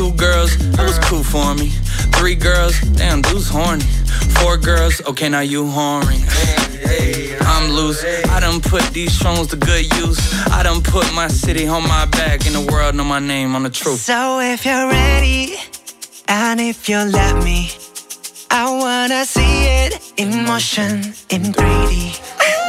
Two 0.00 0.12
girls, 0.12 0.56
that 0.56 0.86
was 0.86 0.98
cool 1.00 1.22
for 1.22 1.54
me. 1.54 1.68
Three 2.16 2.34
girls, 2.34 2.80
damn, 2.96 3.20
dude's 3.20 3.50
horny. 3.50 3.84
Four 4.40 4.56
girls, 4.56 5.02
okay, 5.06 5.28
now 5.28 5.40
you 5.40 5.66
horny. 5.66 6.24
I'm 7.42 7.70
loose. 7.70 8.02
I 8.30 8.40
done 8.40 8.62
put 8.62 8.82
these 8.94 9.12
songs 9.12 9.48
to 9.48 9.56
good 9.56 9.84
use. 9.96 10.18
I 10.46 10.62
done 10.62 10.80
put 10.80 11.12
my 11.12 11.28
city 11.28 11.68
on 11.68 11.82
my 11.82 12.06
back, 12.06 12.46
and 12.46 12.54
the 12.54 12.72
world 12.72 12.94
know 12.94 13.04
my 13.04 13.18
name 13.18 13.54
on 13.54 13.62
the 13.62 13.68
truth. 13.68 14.00
So 14.00 14.40
if 14.40 14.64
you're 14.64 14.88
ready, 14.88 15.56
and 16.28 16.62
if 16.62 16.88
you 16.88 16.96
let 16.96 17.44
me, 17.44 17.68
I 18.50 18.70
wanna 18.80 19.26
see 19.26 19.66
it 19.82 20.00
in 20.16 20.46
motion 20.46 21.12
in 21.28 21.52
3D. 21.52 22.59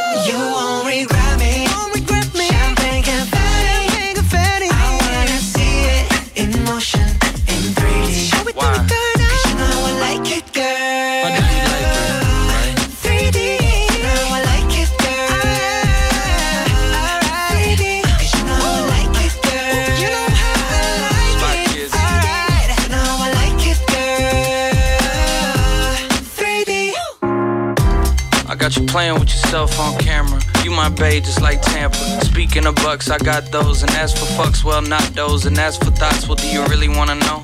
Yourself 29.52 29.80
on 29.82 30.00
camera. 30.00 30.40
You 30.64 30.72
my 30.72 30.88
babe, 30.88 31.24
just 31.26 31.42
like 31.42 31.62
Tampa. 31.62 31.98
Speaking 32.24 32.66
of 32.66 32.76
bucks, 32.76 33.10
I 33.10 33.18
got 33.18 33.52
those. 33.52 33.82
And 33.84 33.92
as 33.92 34.14
for 34.14 34.26
fucks, 34.42 34.64
well, 34.64 34.82
not 34.82 35.04
those. 35.14 35.46
And 35.46 35.58
as 35.58 35.78
for 35.78 35.92
thoughts, 35.92 36.26
well, 36.26 36.38
do 36.38 36.48
you 36.48 36.64
really 36.68 36.88
wanna 36.88 37.16
know? 37.16 37.44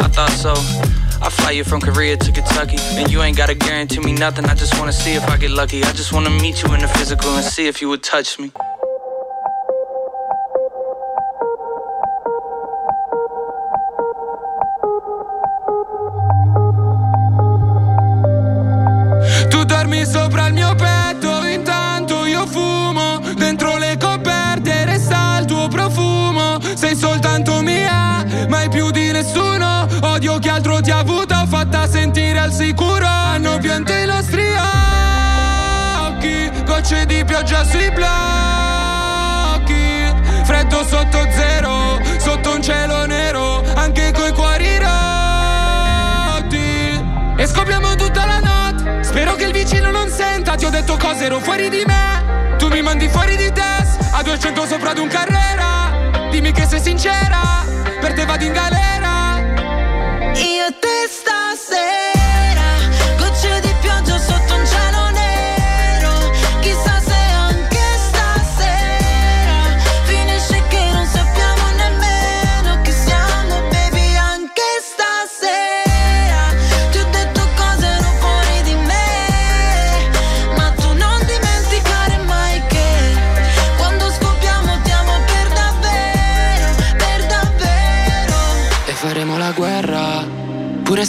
I 0.00 0.08
thought 0.08 0.30
so. 0.30 0.54
I 1.22 1.30
fly 1.30 1.52
you 1.52 1.62
from 1.62 1.80
Korea 1.80 2.16
to 2.16 2.32
Kentucky. 2.32 2.78
And 2.98 3.12
you 3.12 3.22
ain't 3.22 3.36
gotta 3.36 3.54
guarantee 3.54 4.00
me 4.00 4.12
nothing. 4.12 4.46
I 4.46 4.54
just 4.54 4.76
wanna 4.76 4.92
see 4.92 5.12
if 5.12 5.22
I 5.28 5.36
get 5.36 5.52
lucky. 5.52 5.84
I 5.84 5.92
just 5.92 6.12
wanna 6.12 6.30
meet 6.30 6.64
you 6.64 6.74
in 6.74 6.80
the 6.80 6.88
physical 6.88 7.30
and 7.36 7.44
see 7.44 7.68
if 7.68 7.80
you 7.80 7.88
would 7.90 8.02
touch 8.02 8.40
me. 8.40 8.50
Pioggia 37.36 37.64
sui 37.64 37.90
blocchi. 37.90 38.14
Freddo 40.44 40.82
sotto 40.86 41.26
zero, 41.30 42.00
sotto 42.18 42.54
un 42.54 42.62
cielo 42.62 43.04
nero, 43.04 43.62
anche 43.74 44.10
coi 44.12 44.32
cuori 44.32 44.78
rotti. 44.78 44.94
E 47.36 47.46
scopriamo 47.46 47.94
tutta 47.96 48.24
la 48.24 48.38
notte 48.38 49.02
Spero 49.04 49.34
che 49.34 49.44
il 49.44 49.52
vicino 49.52 49.90
non 49.90 50.08
senta 50.08 50.56
Ti 50.56 50.64
ho 50.64 50.70
detto 50.70 50.96
cose, 50.96 51.26
ero 51.26 51.38
fuori 51.38 51.68
di 51.68 51.82
me 51.86 52.54
Tu 52.56 52.68
mi 52.68 52.80
mandi 52.80 53.10
fuori 53.10 53.36
di 53.36 53.52
test 53.52 53.98
A 54.12 54.22
200 54.22 54.66
sopra 54.66 54.92
ad 54.92 54.98
un 54.98 55.08
carrera 55.08 55.90
Dimmi 56.30 56.52
che 56.52 56.64
sei 56.66 56.80
sincera 56.80 57.62
Per 58.00 58.14
te 58.14 58.24
vado 58.24 58.42
in 58.44 58.52
galera 58.52 58.85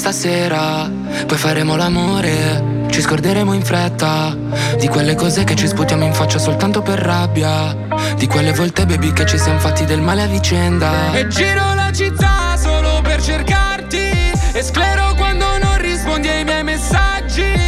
stasera. 0.07 0.89
Poi 1.25 1.37
faremo 1.37 1.75
l'amore 1.75 2.85
Ci 2.89 3.01
scorderemo 3.01 3.53
in 3.53 3.63
fretta. 3.63 4.35
Di 4.79 4.87
quelle 4.87 5.15
cose 5.15 5.43
che 5.43 5.55
ci 5.55 5.67
sputiamo 5.67 6.05
in 6.05 6.13
faccia 6.13 6.39
soltanto 6.39 6.81
per 6.81 6.97
rabbia. 6.97 7.75
Di 8.15 8.25
quelle 8.27 8.53
volte 8.53 8.85
baby 8.85 9.11
che 9.11 9.25
ci 9.25 9.37
siamo 9.37 9.59
fatti 9.59 9.83
del 9.85 9.99
male 10.01 10.23
a 10.23 10.27
vicenda. 10.27 11.13
E 11.13 11.27
giro 11.27 11.73
la 11.75 11.91
città 11.93 12.55
solo 12.57 13.01
per 13.03 13.21
cercarti. 13.21 14.31
E 14.53 14.63
sclero 14.63 15.13
quando 15.15 15.45
non 15.61 15.77
rispondi 15.79 16.29
ai 16.29 16.45
miei 16.45 16.63
messaggi 16.63 17.66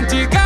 романтика 0.00 0.39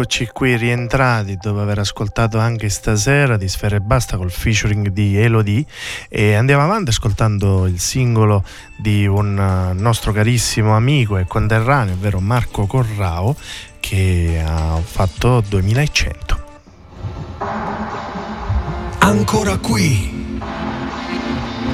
eccoci 0.00 0.28
qui 0.32 0.56
rientrati 0.56 1.36
dopo 1.36 1.60
aver 1.60 1.80
ascoltato 1.80 2.38
anche 2.38 2.70
stasera 2.70 3.36
di 3.36 3.46
Sfera 3.48 3.76
e 3.76 3.80
Basta 3.80 4.16
col 4.16 4.30
featuring 4.30 4.88
di 4.88 5.18
Elodie 5.18 5.62
e 6.08 6.32
andiamo 6.32 6.62
avanti 6.62 6.88
ascoltando 6.88 7.66
il 7.66 7.78
singolo 7.78 8.42
di 8.78 9.06
un 9.06 9.38
eh, 9.38 9.74
nostro 9.74 10.12
carissimo 10.12 10.74
amico 10.74 11.18
e 11.18 11.26
conterraneo, 11.26 11.92
ovvero 11.92 12.18
Marco 12.18 12.64
Corrao, 12.64 13.36
che 13.78 14.42
ha 14.42 14.80
fatto 14.82 15.42
2100. 15.46 16.44
ancora 19.00 19.58
qui, 19.58 20.40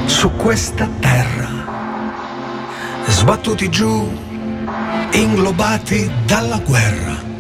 su 0.06 0.32
questa 0.32 0.88
terra, 0.98 1.48
sbattuti 3.06 3.68
giù, 3.68 4.12
inglobati 5.12 6.10
dalla 6.24 6.58
guerra, 6.58 7.34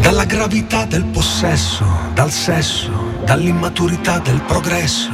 dalla 0.00 0.24
gravità 0.24 0.84
del 0.84 1.04
possesso, 1.04 1.84
dal 2.14 2.30
sesso, 2.30 2.90
dall'immaturità 3.24 4.18
del 4.18 4.40
progresso, 4.42 5.10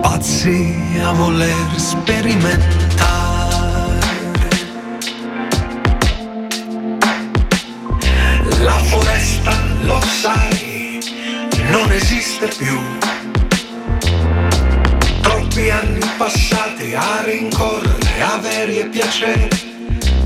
pazzi 0.00 0.98
a 1.02 1.12
voler 1.12 1.54
sperimentare. 1.76 2.70
La 8.60 8.78
foresta, 8.78 9.52
lo 9.82 10.00
sai, 10.00 11.00
non 11.70 11.90
esiste 11.92 12.48
più. 12.56 12.78
Troppi 15.20 15.70
anni 15.70 16.00
passati 16.16 16.94
a 16.94 17.22
rincorrere 17.24 18.22
averi 18.22 18.78
e 18.78 18.86
piaceri, 18.86 19.48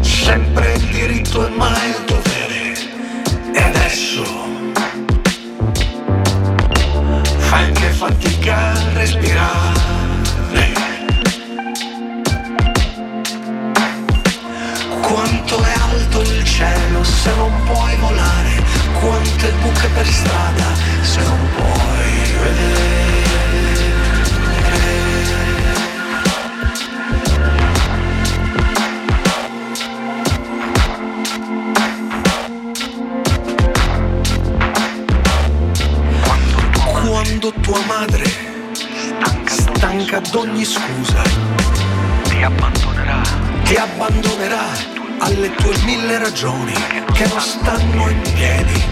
sempre 0.03 0.75
il 0.75 0.85
diritto 0.87 1.47
e 1.47 1.51
mai 1.51 1.89
il 1.89 2.05
dovere. 2.05 2.36
E 3.57 3.63
adesso 3.63 4.23
fai 7.39 7.65
anche 7.65 7.89
fatica 7.89 8.73
a 8.73 8.93
respirare. 8.93 10.75
Quanto 15.01 15.63
è 15.63 15.73
alto 15.91 16.21
il 16.21 16.45
cielo 16.45 17.03
se 17.03 17.35
non 17.35 17.53
puoi 17.65 17.97
volare? 17.97 18.56
Mille 46.37 46.43
ragioni 46.43 46.73
che 47.13 47.27
non 47.29 47.41
stanno 47.41 48.11
in 48.11 48.21
piedi, 48.35 48.85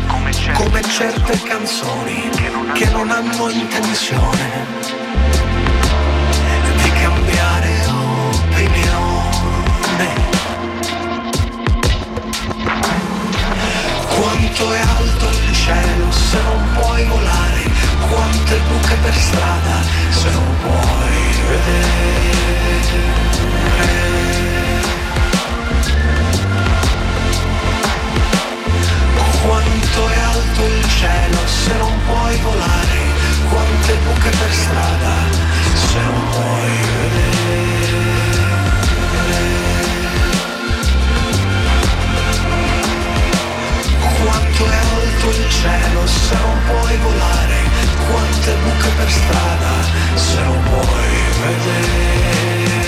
come 0.55 0.83
certe 0.83 1.39
canzoni 1.43 2.31
che 2.73 2.89
non 2.91 3.11
hanno 3.11 3.51
intenzione 3.51 4.67
di 6.83 6.91
cambiare 6.93 7.87
opinione. 8.47 9.33
Quanto 14.09 14.73
è 14.73 14.81
alto 14.81 15.29
il 15.29 15.55
cielo 15.55 16.11
se 16.11 16.41
non 16.43 16.69
puoi 16.81 17.05
volare? 17.05 17.63
Quante 18.09 18.59
buche 18.69 18.97
per 19.03 19.15
strada 19.15 19.83
se 20.09 20.31
non 20.31 20.57
puoi 20.63 21.35
vedere? 21.49 23.34
Per 34.39 34.53
strada 34.53 35.15
se 35.75 36.01
non 36.01 36.29
puoi 36.31 36.77
vedere? 36.97 37.33
Quanto 44.23 44.65
è 44.65 44.77
alto 44.77 45.29
il 45.29 45.51
cielo 45.51 46.07
se 46.07 46.37
non 46.37 46.59
puoi 46.67 46.97
volare? 46.97 47.59
Quante 48.11 48.55
buche 48.63 48.89
per 48.97 49.11
strada 49.11 49.73
se 50.15 50.41
non 50.43 50.63
puoi 50.63 51.15
vedere? 51.43 52.84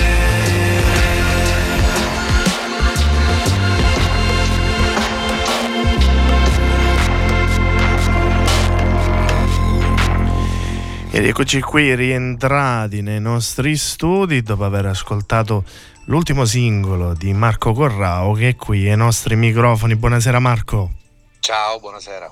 Ed 11.17 11.25
eccoci 11.25 11.61
qui 11.61 11.95
rientrati 11.95 13.01
nei 13.01 13.19
nostri 13.19 13.75
studi 13.75 14.43
dopo 14.43 14.65
aver 14.65 14.85
ascoltato 14.85 15.63
l'ultimo 16.05 16.45
singolo 16.45 17.15
di 17.15 17.33
Marco 17.33 17.73
Corrao 17.73 18.33
che 18.33 18.49
è 18.49 18.55
qui 18.55 18.87
ai 18.87 18.95
nostri 18.95 19.35
microfoni. 19.35 19.95
Buonasera 19.95 20.37
Marco, 20.37 20.91
Ciao, 21.39 21.79
buonasera. 21.79 22.31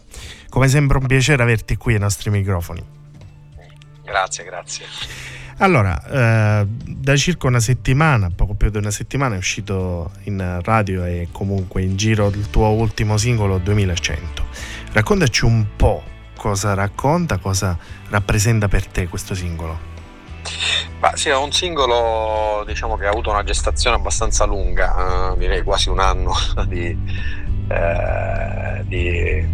come 0.50 0.67
sempre 0.67 1.00
un 1.00 1.08
piacere 1.08 1.41
averti 1.41 1.78
qui 1.78 1.95
ai 1.95 2.00
nostri 2.00 2.30
microfoni. 2.30 2.84
Grazie, 4.04 4.43
grazie. 4.43 4.86
Allora, 5.58 6.62
eh, 6.62 6.67
da 6.67 7.15
circa 7.15 7.48
una 7.48 7.60
settimana, 7.60 8.30
poco 8.30 8.54
più 8.54 8.69
di 8.69 8.78
una 8.78 8.91
settimana, 8.91 9.34
è 9.34 9.39
uscito 9.39 10.12
in 10.26 10.60
radio 10.62 11.04
e 11.06 11.30
comunque 11.32 11.82
in 11.82 11.95
giro 11.95 12.28
il 12.28 12.52
tuo 12.52 12.67
ultimo 12.67 13.17
singolo 13.17 13.58
2100. 13.58 14.45
Raccontaci 14.91 15.43
un 15.43 15.65
po' 15.76 16.13
cosa 16.36 16.74
racconta, 16.74 17.38
cosa 17.38 17.78
rappresenta 18.10 18.67
per 18.67 18.86
te 18.88 19.08
questo 19.08 19.34
singolo. 19.34 19.93
Ma 21.00 21.15
sì, 21.15 21.30
è 21.30 21.36
un 21.36 21.52
singolo 21.52 22.63
diciamo 22.65 22.98
che 22.98 23.06
ha 23.06 23.10
avuto 23.10 23.30
una 23.30 23.43
gestazione 23.43 23.95
abbastanza 23.95 24.45
lunga, 24.45 25.34
eh, 25.34 25.38
direi 25.38 25.63
quasi 25.63 25.89
un 25.89 26.00
anno 26.00 26.34
di, 26.67 26.98
eh, 27.67 28.84
di 28.86 29.48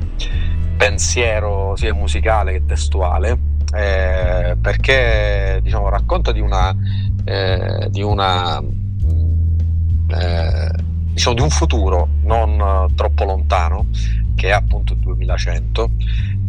pensiero 0.78 1.76
sia 1.76 1.94
musicale 1.94 2.54
che 2.54 2.66
testuale, 2.66 3.38
eh, 3.74 4.56
perché 4.60 5.60
diciamo, 5.62 5.90
racconta 5.90 6.32
di 6.32 6.40
una, 6.40 6.76
eh, 7.24 7.88
di, 7.90 8.02
una 8.02 8.60
eh, 8.60 10.72
diciamo, 11.14 11.36
di 11.36 11.42
un 11.42 11.50
futuro 11.50 12.08
non 12.24 12.92
troppo 12.96 13.26
lontano, 13.26 13.88
che 14.36 14.48
è 14.48 14.52
appunto 14.52 14.94
il 14.94 15.00
2100, 15.00 15.92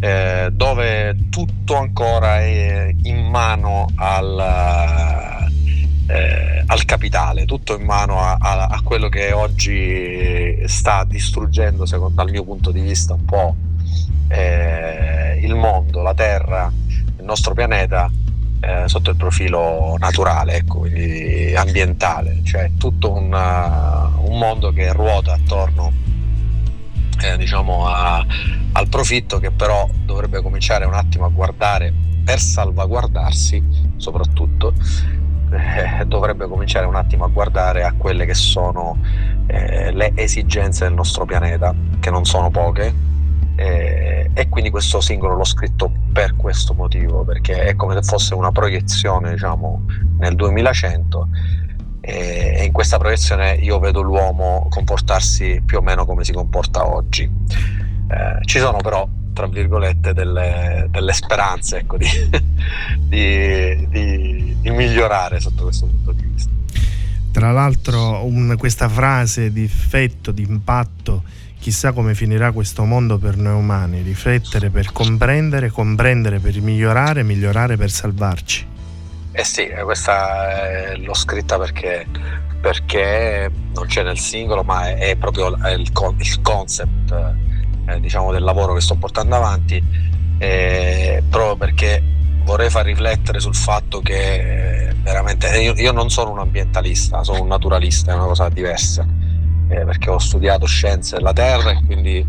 eh, 0.02 0.48
dove 0.50 1.16
tutto 1.30 1.76
ancora 1.76 2.40
è 2.40 2.92
in 3.04 3.24
mano 3.24 3.86
al, 3.94 5.46
eh, 6.08 6.64
al 6.66 6.84
capitale, 6.84 7.44
tutto 7.44 7.78
in 7.78 7.84
mano 7.84 8.18
a, 8.18 8.36
a, 8.40 8.66
a, 8.66 8.80
quello 8.82 9.08
che 9.08 9.30
oggi 9.30 10.60
sta 10.66 11.04
distruggendo, 11.04 11.86
secondo, 11.86 12.16
dal 12.16 12.32
mio 12.32 12.42
punto 12.42 12.72
di 12.72 12.80
vista, 12.80 13.14
un 13.14 13.24
po' 13.24 13.54
eh, 14.26 15.38
il 15.40 15.54
mondo, 15.54 16.02
la 16.02 16.14
Terra, 16.14 16.72
il 17.18 17.24
nostro 17.24 17.54
pianeta 17.54 18.10
eh, 18.58 18.88
sotto 18.88 19.10
il 19.10 19.16
profilo 19.16 19.94
naturale, 20.00 20.54
ecco, 20.54 20.80
quindi 20.80 21.54
ambientale, 21.54 22.40
cioè 22.42 22.72
tutto 22.76 23.12
un, 23.12 23.32
uh, 23.32 24.28
un 24.28 24.36
mondo 24.36 24.72
che 24.72 24.92
ruota 24.92 25.34
attorno 25.34 26.11
eh, 27.20 27.36
diciamo 27.36 27.86
a, 27.86 28.24
al 28.72 28.88
profitto 28.88 29.38
che 29.38 29.50
però 29.50 29.88
dovrebbe 30.04 30.40
cominciare 30.42 30.84
un 30.84 30.94
attimo 30.94 31.24
a 31.24 31.28
guardare 31.28 31.92
per 32.24 32.38
salvaguardarsi 32.38 33.92
soprattutto 33.96 34.72
eh, 35.50 36.04
dovrebbe 36.06 36.46
cominciare 36.46 36.86
un 36.86 36.94
attimo 36.94 37.24
a 37.24 37.28
guardare 37.28 37.84
a 37.84 37.92
quelle 37.92 38.24
che 38.24 38.34
sono 38.34 38.98
eh, 39.46 39.92
le 39.92 40.12
esigenze 40.14 40.84
del 40.84 40.94
nostro 40.94 41.24
pianeta 41.24 41.74
che 42.00 42.10
non 42.10 42.24
sono 42.24 42.50
poche 42.50 43.10
eh, 43.56 44.30
e 44.32 44.48
quindi 44.48 44.70
questo 44.70 45.00
singolo 45.00 45.34
l'ho 45.34 45.44
scritto 45.44 45.92
per 46.12 46.36
questo 46.36 46.74
motivo 46.74 47.22
perché 47.24 47.64
è 47.64 47.76
come 47.76 47.94
se 47.94 48.02
fosse 48.02 48.34
una 48.34 48.50
proiezione 48.50 49.30
diciamo 49.32 49.84
nel 50.18 50.34
2100 50.34 51.28
e 52.04 52.64
in 52.64 52.72
questa 52.72 52.98
proiezione 52.98 53.54
io 53.54 53.78
vedo 53.78 54.00
l'uomo 54.00 54.66
comportarsi 54.68 55.62
più 55.64 55.78
o 55.78 55.82
meno 55.82 56.04
come 56.04 56.24
si 56.24 56.32
comporta 56.32 56.84
oggi. 56.84 57.22
Eh, 57.22 58.44
ci 58.44 58.58
sono 58.58 58.78
però, 58.78 59.08
tra 59.32 59.46
virgolette, 59.46 60.12
delle, 60.12 60.88
delle 60.90 61.12
speranze 61.12 61.78
ecco, 61.78 61.96
di, 61.96 62.08
di, 62.98 63.86
di, 63.88 64.56
di, 64.60 64.70
migliorare 64.70 65.38
sotto 65.38 65.62
questo 65.62 65.86
punto 65.86 66.10
di 66.10 66.24
vista. 66.24 66.50
Tra 67.30 67.52
l'altro 67.52 68.26
un, 68.26 68.56
questa 68.58 68.88
frase 68.88 69.52
di 69.52 69.62
effetto, 69.62 70.32
di 70.32 70.42
impatto, 70.42 71.22
chissà 71.60 71.92
come 71.92 72.16
finirà 72.16 72.50
questo 72.50 72.84
mondo 72.84 73.16
per 73.18 73.36
noi 73.36 73.54
umani, 73.54 74.02
riflettere 74.02 74.70
per 74.70 74.90
comprendere, 74.90 75.70
comprendere 75.70 76.40
per 76.40 76.60
migliorare, 76.60 77.22
migliorare 77.22 77.76
per 77.76 77.92
salvarci. 77.92 78.70
Eh 79.34 79.44
sì, 79.44 79.66
eh, 79.66 79.82
questa 79.82 80.90
eh, 80.90 80.96
l'ho 80.98 81.14
scritta 81.14 81.58
perché, 81.58 82.06
perché, 82.60 83.50
non 83.72 83.86
c'è 83.86 84.02
nel 84.02 84.18
singolo, 84.18 84.62
ma 84.62 84.94
è, 84.94 85.16
proprio 85.16 85.48
il, 85.48 85.82
il 86.18 86.42
concept 86.42 87.10
eh, 87.86 88.00
diciamo, 88.00 88.30
del 88.30 88.42
lavoro 88.42 88.74
che 88.74 88.82
sto 88.82 88.94
portando 88.96 89.34
avanti, 89.34 89.82
eh, 90.38 91.22
proprio 91.30 91.56
perché 91.56 92.02
vorrei 92.44 92.68
far 92.68 92.84
riflettere 92.84 93.40
sul 93.40 93.54
fatto 93.54 94.00
che 94.00 94.94
veramente 95.02 95.48
io, 95.58 95.72
io, 95.76 95.92
non 95.92 96.10
sono 96.10 96.30
un 96.30 96.40
ambientalista, 96.40 97.24
sono 97.24 97.40
un 97.40 97.48
naturalista, 97.48 98.12
è 98.12 98.14
una 98.14 98.26
cosa 98.26 98.50
diversa, 98.50 99.06
eh, 99.68 99.84
perché 99.84 100.10
ho 100.10 100.18
studiato 100.18 100.66
scienze 100.66 101.16
della 101.16 101.32
Terra 101.32 101.70
e 101.70 101.82
quindi 101.86 102.26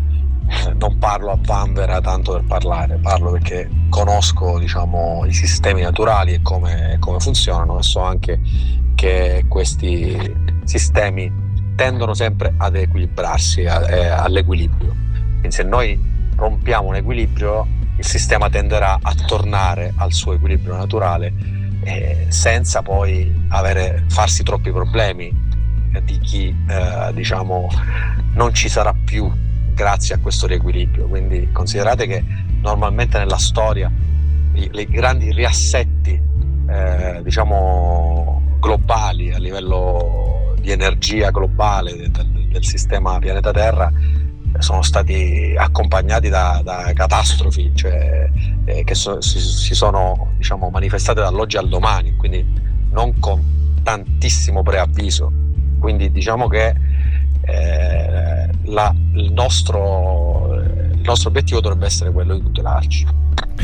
non 0.76 0.98
parlo 0.98 1.32
a 1.32 1.38
vanvera 1.40 2.00
tanto 2.00 2.32
per 2.32 2.44
parlare, 2.44 2.98
parlo 2.98 3.32
perché 3.32 3.68
conosco 3.88 4.58
diciamo, 4.58 5.24
i 5.26 5.32
sistemi 5.32 5.82
naturali 5.82 6.34
e 6.34 6.42
come, 6.42 6.96
come 7.00 7.18
funzionano 7.18 7.78
e 7.78 7.82
so 7.82 8.00
anche 8.00 8.40
che 8.94 9.44
questi 9.48 10.16
sistemi 10.64 11.32
tendono 11.74 12.14
sempre 12.14 12.54
ad 12.56 12.76
equilibrarsi, 12.76 13.66
a, 13.66 13.88
eh, 13.90 14.06
all'equilibrio. 14.06 14.94
Quindi 15.38 15.52
se 15.52 15.62
noi 15.62 15.98
rompiamo 16.36 16.88
un 16.88 16.96
equilibrio, 16.96 17.66
il 17.96 18.04
sistema 18.04 18.48
tenderà 18.48 18.98
a 19.00 19.14
tornare 19.26 19.92
al 19.96 20.12
suo 20.12 20.32
equilibrio 20.32 20.76
naturale 20.76 21.32
eh, 21.84 22.26
senza 22.28 22.82
poi 22.82 23.46
avere, 23.48 24.04
farsi 24.08 24.42
troppi 24.42 24.72
problemi 24.72 25.32
eh, 25.92 26.02
di 26.02 26.18
chi 26.18 26.54
eh, 26.68 27.12
diciamo 27.12 27.68
non 28.32 28.52
ci 28.52 28.68
sarà 28.68 28.92
più 28.92 29.30
grazie 29.74 30.14
a 30.14 30.18
questo 30.18 30.46
riequilibrio. 30.46 31.06
Quindi 31.06 31.50
considerate 31.52 32.06
che 32.06 32.24
normalmente 32.60 33.18
nella 33.18 33.38
storia 33.38 33.90
i, 34.54 34.86
grandi 34.88 35.32
riassetti 35.32 36.20
eh, 36.68 37.20
diciamo 37.22 38.56
globali 38.60 39.32
a 39.32 39.38
livello 39.38 40.54
di 40.60 40.70
energia 40.70 41.30
globale 41.30 41.94
del, 41.94 42.10
del 42.10 42.64
sistema 42.64 43.18
pianeta 43.18 43.50
Terra 43.50 43.92
sono 44.58 44.82
stati 44.82 45.54
accompagnati 45.56 46.28
da, 46.28 46.60
da 46.62 46.92
catastrofi 46.94 47.72
cioè, 47.74 48.30
eh, 48.64 48.84
che 48.84 48.94
so, 48.94 49.20
si, 49.20 49.40
si, 49.40 49.74
sono 49.74 50.32
diciamo, 50.36 50.70
manifestate 50.70 51.20
dall'oggi 51.20 51.56
al 51.56 51.68
domani, 51.68 52.14
quindi 52.16 52.46
non 52.90 53.18
con 53.18 53.42
tantissimo 53.82 54.62
preavviso. 54.62 55.32
Quindi 55.78 56.10
diciamo 56.10 56.46
che 56.46 56.74
eh, 57.42 58.33
la, 58.64 58.94
il, 59.14 59.32
nostro, 59.32 60.60
il 60.62 61.02
nostro 61.02 61.28
obiettivo 61.28 61.60
dovrebbe 61.60 61.86
essere 61.86 62.10
quello 62.10 62.34
di 62.34 62.42
tutelarci 62.42 63.06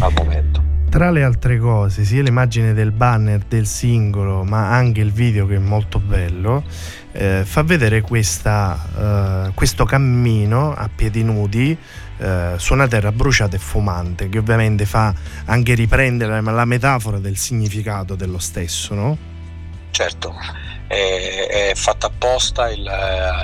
al 0.00 0.12
momento. 0.14 0.68
Tra 0.90 1.12
le 1.12 1.22
altre 1.22 1.58
cose, 1.58 2.02
sia 2.04 2.20
l'immagine 2.20 2.72
del 2.72 2.90
banner 2.90 3.44
del 3.46 3.66
singolo, 3.66 4.42
ma 4.42 4.70
anche 4.72 5.00
il 5.00 5.12
video 5.12 5.46
che 5.46 5.54
è 5.54 5.58
molto 5.58 6.00
bello, 6.00 6.64
eh, 7.12 7.42
fa 7.44 7.62
vedere 7.62 8.00
questa, 8.00 9.46
eh, 9.46 9.52
questo 9.54 9.84
cammino 9.84 10.74
a 10.74 10.90
piedi 10.92 11.22
nudi 11.22 11.76
eh, 12.18 12.54
su 12.56 12.72
una 12.72 12.88
terra 12.88 13.12
bruciata 13.12 13.54
e 13.54 13.60
fumante, 13.60 14.28
che 14.28 14.38
ovviamente 14.38 14.84
fa 14.84 15.14
anche 15.44 15.74
riprendere 15.74 16.40
la 16.40 16.64
metafora 16.64 17.18
del 17.18 17.36
significato 17.36 18.16
dello 18.16 18.38
stesso, 18.38 18.92
no? 18.92 19.16
Certo 19.90 20.34
è, 20.90 21.70
è 21.70 21.72
fatta 21.76 22.08
apposta, 22.08 22.68
il, 22.68 22.90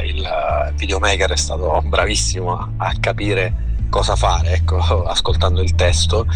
il, 0.04 0.72
videomaker 0.74 1.30
è 1.30 1.36
stato 1.36 1.80
bravissimo 1.84 2.74
a, 2.76 2.92
capire 2.98 3.84
cosa 3.88 4.16
fare, 4.16 4.54
ecco, 4.54 4.78
ascoltando 5.06 5.62
il 5.62 5.76
testo, 5.76 6.26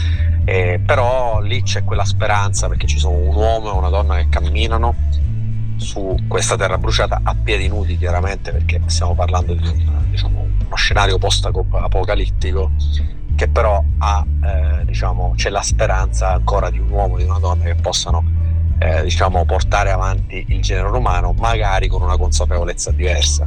eh, 0.44 0.80
però 0.84 1.40
lì 1.40 1.62
c'è 1.62 1.82
quella 1.82 2.04
speranza 2.04 2.68
perché 2.68 2.86
ci 2.86 3.00
sono 3.00 3.16
un 3.16 3.34
uomo 3.34 3.72
e 3.72 3.76
una 3.76 3.88
donna 3.88 4.16
che 4.18 4.28
camminano 4.28 4.94
su 5.78 6.14
questa 6.28 6.56
terra 6.56 6.78
bruciata 6.78 7.20
a 7.24 7.34
piedi 7.34 7.66
nudi 7.66 7.96
chiaramente 7.96 8.52
perché 8.52 8.80
stiamo 8.86 9.14
parlando 9.14 9.54
di 9.54 9.66
un, 9.66 10.04
diciamo, 10.10 10.46
uno 10.64 10.76
scenario 10.76 11.18
post-apocalittico 11.18 12.70
che 13.34 13.48
però 13.48 13.82
ha, 13.98 14.24
eh, 14.44 14.84
diciamo, 14.84 15.32
c'è 15.34 15.48
la 15.48 15.62
speranza 15.62 16.34
ancora 16.34 16.70
di 16.70 16.78
un 16.78 16.90
uomo 16.90 17.16
e 17.16 17.24
di 17.24 17.28
una 17.28 17.38
donna 17.40 17.64
che 17.64 17.74
possano 17.74 18.22
eh, 18.80 19.02
diciamo, 19.02 19.44
portare 19.44 19.90
avanti 19.90 20.42
il 20.48 20.62
genere 20.62 20.88
umano, 20.88 21.34
magari 21.38 21.86
con 21.86 22.00
una 22.00 22.16
consapevolezza 22.16 22.90
diversa. 22.90 23.46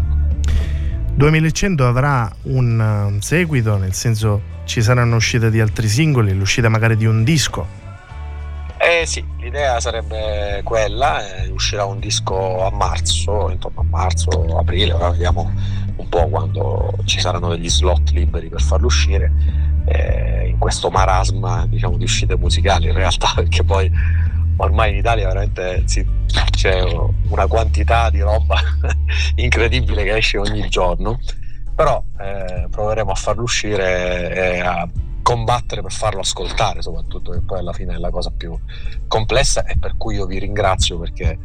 2100 1.16 1.86
avrà 1.86 2.32
un 2.44 3.18
seguito, 3.20 3.78
nel 3.78 3.94
senso 3.94 4.52
ci 4.66 4.82
saranno 4.82 5.16
uscite 5.16 5.50
di 5.50 5.60
altri 5.60 5.88
singoli, 5.88 6.34
l'uscita 6.34 6.70
magari 6.70 6.96
di 6.96 7.06
un 7.06 7.24
disco? 7.24 7.82
Eh 8.78 9.06
sì, 9.06 9.24
l'idea 9.40 9.80
sarebbe 9.80 10.62
quella, 10.64 11.44
eh, 11.44 11.50
uscirà 11.50 11.86
un 11.86 12.00
disco 12.00 12.66
a 12.66 12.70
marzo, 12.70 13.50
intorno 13.50 13.82
a 13.82 13.86
marzo, 13.90 14.30
aprile, 14.58 14.94
ora 14.94 15.10
vediamo 15.10 15.52
un 15.96 16.10
po' 16.10 16.28
quando 16.28 16.94
ci 17.06 17.20
saranno 17.20 17.50
degli 17.50 17.70
slot 17.70 18.10
liberi 18.12 18.50
per 18.50 18.62
farlo 18.62 18.88
uscire, 18.88 19.32
eh, 19.86 20.48
in 20.50 20.58
questo 20.58 20.90
marasma 20.90 21.66
diciamo, 21.68 21.98
di 21.98 22.04
uscite 22.04 22.36
musicali 22.36 22.88
in 22.88 22.94
realtà, 22.94 23.32
perché 23.36 23.64
poi 23.64 23.90
ormai 24.58 24.92
in 24.92 24.98
Italia 24.98 25.28
veramente 25.28 25.84
sì, 25.86 26.06
c'è 26.52 26.82
una 27.30 27.48
quantità 27.48 28.10
di 28.10 28.22
roba 28.22 28.60
incredibile 29.36 30.04
che 30.04 30.18
esce 30.18 30.38
ogni 30.38 30.68
giorno, 30.70 31.20
però 31.76 32.04
eh, 32.20 32.68
proveremo 32.70 33.12
a 33.12 33.16
farlo 33.16 33.44
uscire 33.44 34.34
e 34.34 34.60
a 34.60 34.88
combattere 35.24 35.82
per 35.82 35.92
farlo 35.92 36.20
ascoltare 36.20 36.82
soprattutto 36.82 37.32
che 37.32 37.40
poi 37.40 37.60
alla 37.60 37.72
fine 37.72 37.96
è 37.96 37.98
la 37.98 38.10
cosa 38.10 38.30
più 38.30 38.56
complessa 39.08 39.64
e 39.64 39.78
per 39.80 39.96
cui 39.98 40.16
io 40.16 40.26
vi 40.26 40.38
ringrazio 40.38 41.00
perché 41.00 41.40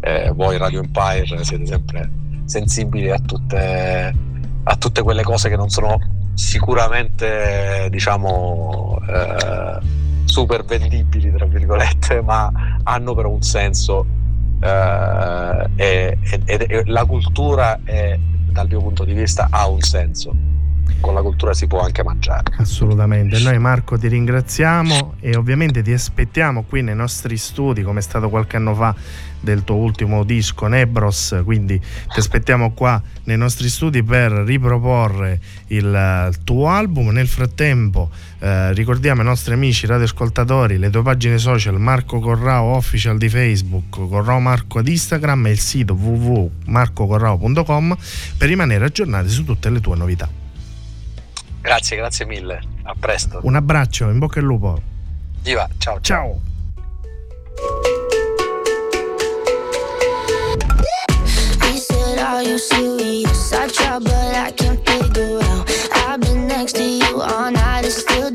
eh, 0.00 0.30
voi 0.30 0.56
Radio 0.56 0.80
Empire 0.80 1.42
siete 1.42 1.66
sempre 1.66 2.08
sensibili 2.44 3.10
a 3.10 3.18
tutte, 3.18 4.14
a 4.62 4.76
tutte 4.76 5.02
quelle 5.02 5.24
cose 5.24 5.48
che 5.48 5.56
non 5.56 5.68
sono 5.68 5.98
sicuramente 6.34 7.88
diciamo 7.90 9.00
eh, 9.08 10.03
super 10.24 10.64
vendibili, 10.64 11.32
tra 11.32 11.46
virgolette, 11.46 12.20
ma 12.24 12.50
hanno 12.82 13.14
però 13.14 13.30
un 13.30 13.42
senso 13.42 14.06
eh, 14.60 15.70
e, 15.76 16.18
e, 16.44 16.66
e, 16.68 16.82
la 16.86 17.04
cultura 17.04 17.80
è 17.84 18.18
dal 18.50 18.68
mio 18.68 18.80
punto 18.80 19.04
di 19.04 19.12
vista 19.12 19.48
ha 19.50 19.68
un 19.68 19.80
senso 19.80 20.32
con 21.00 21.14
la 21.14 21.22
cultura 21.22 21.52
si 21.54 21.66
può 21.66 21.80
anche 21.80 22.02
mangiare. 22.02 22.54
Assolutamente, 22.58 23.38
noi 23.40 23.58
Marco 23.58 23.98
ti 23.98 24.08
ringraziamo 24.08 25.14
e 25.20 25.36
ovviamente 25.36 25.82
ti 25.82 25.92
aspettiamo 25.92 26.64
qui 26.64 26.82
nei 26.82 26.94
nostri 26.94 27.36
studi 27.36 27.82
come 27.82 27.98
è 27.98 28.02
stato 28.02 28.28
qualche 28.28 28.56
anno 28.56 28.74
fa 28.74 28.94
del 29.44 29.62
tuo 29.62 29.76
ultimo 29.76 30.24
disco 30.24 30.66
Nebros, 30.66 31.40
quindi 31.44 31.78
ti 31.78 32.18
aspettiamo 32.18 32.72
qua 32.72 33.00
nei 33.24 33.36
nostri 33.36 33.68
studi 33.68 34.02
per 34.02 34.32
riproporre 34.32 35.38
il, 35.68 36.28
il 36.28 36.38
tuo 36.42 36.68
album. 36.68 37.10
Nel 37.10 37.28
frattempo 37.28 38.10
eh, 38.40 38.72
ricordiamo 38.72 39.20
ai 39.20 39.26
nostri 39.26 39.54
amici 39.54 39.86
radioascoltatori 39.86 40.78
le 40.78 40.90
tue 40.90 41.02
pagine 41.02 41.38
social 41.38 41.78
Marco 41.78 42.18
Corrao 42.18 42.74
official 42.74 43.18
di 43.18 43.28
Facebook, 43.28 44.08
Corrao 44.08 44.40
Marco 44.40 44.80
ad 44.80 44.88
Instagram 44.88 45.46
e 45.46 45.50
il 45.50 45.60
sito 45.60 45.94
www.marcocorrao.com 45.94 47.96
per 48.36 48.48
rimanere 48.48 48.86
aggiornati 48.86 49.28
su 49.28 49.44
tutte 49.44 49.70
le 49.70 49.80
tue 49.80 49.94
novità. 49.96 50.28
Grazie, 51.60 51.96
grazie 51.96 52.26
mille. 52.26 52.60
A 52.82 52.96
presto. 52.98 53.38
Un 53.42 53.54
abbraccio, 53.54 54.10
in 54.10 54.18
bocca 54.18 54.40
al 54.40 54.46
lupo. 54.46 54.82
Viva, 55.42 55.68
ciao. 55.78 56.00
Ciao. 56.00 56.40
Are 57.56 57.93
you 62.54 62.58
serious? 62.58 63.52
I 63.52 63.66
try, 63.66 63.98
but 63.98 64.12
I 64.12 64.52
can't 64.52 64.78
figure 64.88 65.40
out. 65.42 65.68
I've 66.06 66.20
been 66.20 66.46
next 66.46 66.76
to 66.76 66.84
you 66.84 67.20
all 67.20 67.50
night 67.50 67.84
and 67.84 67.92
still 67.92 68.30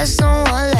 Eccoci 0.00 0.77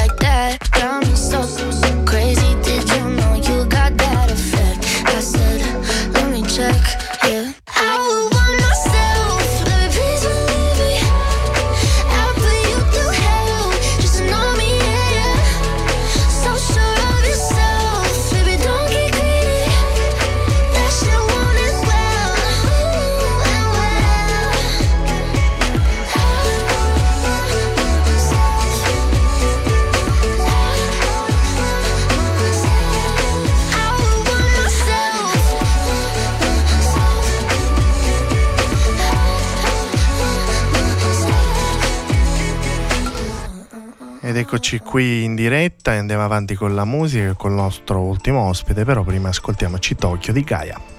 qui 44.89 45.23
in 45.23 45.35
diretta 45.35 45.93
e 45.93 45.97
andiamo 45.97 46.23
avanti 46.23 46.55
con 46.55 46.73
la 46.73 46.83
musica 46.83 47.29
e 47.29 47.33
con 47.35 47.51
il 47.51 47.57
nostro 47.57 47.99
ultimo 47.99 48.47
ospite, 48.47 48.85
però 48.85 49.03
prima 49.03 49.29
ascoltiamoci 49.29 49.93
Tokyo 49.93 50.33
di 50.33 50.41
Gaia. 50.41 50.98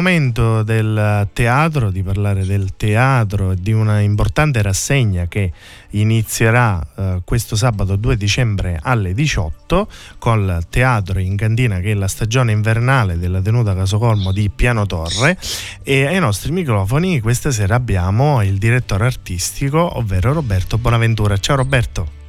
Momento 0.00 0.62
del 0.62 1.28
teatro, 1.34 1.90
di 1.90 2.02
parlare 2.02 2.46
del 2.46 2.74
teatro 2.74 3.52
e 3.52 3.56
di 3.56 3.72
una 3.72 4.00
importante 4.00 4.62
rassegna 4.62 5.26
che 5.28 5.52
inizierà 5.90 6.84
eh, 6.96 7.20
questo 7.22 7.54
sabato 7.54 7.96
2 7.96 8.16
dicembre 8.16 8.78
alle 8.82 9.12
18 9.12 9.88
col 10.18 10.64
teatro 10.70 11.18
in 11.18 11.36
cantina 11.36 11.80
che 11.80 11.90
è 11.90 11.94
la 11.94 12.08
stagione 12.08 12.52
invernale 12.52 13.18
della 13.18 13.42
tenuta 13.42 13.74
Casocolmo 13.74 14.32
di 14.32 14.48
Piano 14.48 14.86
Torre 14.86 15.36
e 15.82 16.06
ai 16.06 16.18
nostri 16.18 16.50
microfoni 16.50 17.20
questa 17.20 17.50
sera 17.50 17.74
abbiamo 17.74 18.42
il 18.42 18.56
direttore 18.56 19.04
artistico 19.04 19.98
ovvero 19.98 20.32
Roberto 20.32 20.78
Bonaventura. 20.78 21.36
Ciao 21.36 21.56
Roberto. 21.56 22.19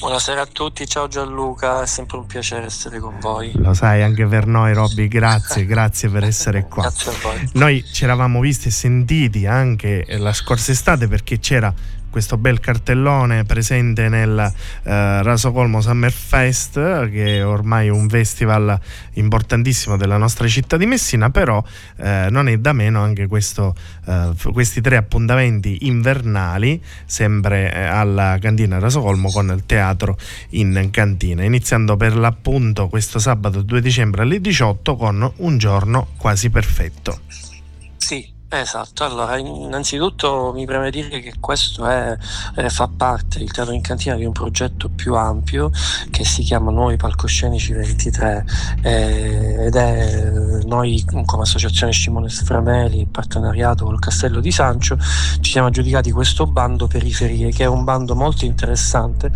Buonasera 0.00 0.40
a 0.40 0.46
tutti, 0.46 0.86
ciao 0.86 1.08
Gianluca, 1.08 1.82
è 1.82 1.86
sempre 1.86 2.16
un 2.16 2.26
piacere 2.26 2.66
essere 2.66 2.98
con 3.00 3.18
voi. 3.20 3.52
Lo 3.56 3.74
sai, 3.74 4.02
anche 4.02 4.26
per 4.26 4.46
noi 4.46 4.72
Robby, 4.72 5.08
grazie, 5.08 5.66
grazie 5.66 6.08
per 6.08 6.24
essere 6.24 6.66
qua. 6.66 6.84
Grazie 6.84 7.12
a 7.12 7.14
voi. 7.20 7.50
Noi 7.52 7.84
ci 7.92 8.04
eravamo 8.04 8.40
visti 8.40 8.68
e 8.68 8.70
sentiti 8.70 9.44
anche 9.46 10.06
la 10.18 10.32
scorsa 10.32 10.72
estate 10.72 11.06
perché 11.06 11.38
c'era 11.38 11.72
questo 12.10 12.36
bel 12.36 12.60
cartellone 12.60 13.44
presente 13.44 14.08
nel 14.08 14.38
eh, 14.82 15.22
Rasocolmo 15.22 15.80
Summer 15.80 16.12
Fest 16.12 16.74
che 17.08 17.38
è 17.38 17.46
ormai 17.46 17.88
un 17.88 18.08
festival 18.08 18.78
importantissimo 19.14 19.96
della 19.96 20.16
nostra 20.16 20.46
città 20.48 20.76
di 20.76 20.86
Messina 20.86 21.30
però 21.30 21.62
eh, 21.96 22.26
non 22.30 22.48
è 22.48 22.58
da 22.58 22.72
meno 22.72 23.02
anche 23.02 23.26
questo, 23.26 23.74
eh, 24.06 24.30
questi 24.52 24.80
tre 24.80 24.96
appuntamenti 24.96 25.86
invernali 25.86 26.82
sempre 27.06 27.72
eh, 27.72 27.82
alla 27.82 28.36
cantina 28.40 28.78
Rasocolmo 28.78 29.30
con 29.30 29.50
il 29.54 29.64
teatro 29.64 30.18
in 30.50 30.88
cantina 30.90 31.44
iniziando 31.44 31.96
per 31.96 32.16
l'appunto 32.16 32.88
questo 32.88 33.18
sabato 33.18 33.62
2 33.62 33.80
dicembre 33.80 34.22
alle 34.22 34.40
18 34.40 34.96
con 34.96 35.32
un 35.36 35.58
giorno 35.58 36.08
quasi 36.16 36.50
perfetto 36.50 37.49
Esatto, 38.52 39.04
allora 39.04 39.36
innanzitutto 39.38 40.50
mi 40.52 40.66
preme 40.66 40.90
dire 40.90 41.20
che 41.20 41.34
questo 41.38 41.86
è, 41.86 42.16
eh, 42.56 42.68
fa 42.68 42.88
parte, 42.88 43.38
il 43.38 43.52
Teatro 43.52 43.72
in 43.72 43.80
Cantina, 43.80 44.16
di 44.16 44.24
un 44.24 44.32
progetto 44.32 44.88
più 44.88 45.14
ampio 45.14 45.70
che 46.10 46.24
si 46.24 46.42
chiama 46.42 46.72
Nuovi 46.72 46.96
Palcoscenici 46.96 47.72
23 47.72 48.44
eh, 48.82 49.66
ed 49.66 49.76
è 49.76 50.30
noi 50.64 51.04
come 51.24 51.42
Associazione 51.42 51.92
Simone 51.92 52.28
Sframeli, 52.28 52.98
in 52.98 53.10
partenariato 53.12 53.84
col 53.84 54.00
Castello 54.00 54.40
di 54.40 54.50
Sancio, 54.50 54.98
ci 55.40 55.52
siamo 55.52 55.68
aggiudicati 55.68 56.10
questo 56.10 56.44
bando 56.44 56.88
Periferie 56.88 57.52
che 57.52 57.62
è 57.62 57.68
un 57.68 57.84
bando 57.84 58.16
molto 58.16 58.46
interessante 58.46 59.30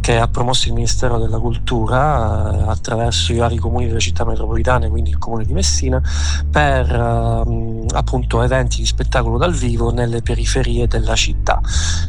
che 0.00 0.18
ha 0.18 0.26
promosso 0.26 0.66
il 0.66 0.74
Ministero 0.74 1.18
della 1.18 1.38
Cultura 1.38 2.52
eh, 2.52 2.62
attraverso 2.68 3.32
i 3.32 3.36
vari 3.36 3.58
comuni 3.58 3.86
delle 3.86 4.00
città 4.00 4.24
metropolitane, 4.24 4.88
quindi 4.88 5.10
il 5.10 5.18
comune 5.18 5.44
di 5.44 5.52
Messina, 5.52 6.02
per 6.50 6.90
eh, 6.90 7.86
appunto 7.94 8.42
eventi 8.42 8.54
eventi 8.56 8.78
di 8.78 8.86
spettacolo 8.86 9.38
dal 9.38 9.52
vivo 9.52 9.92
nelle 9.92 10.22
periferie 10.22 10.88
della 10.88 11.14
città. 11.14 11.60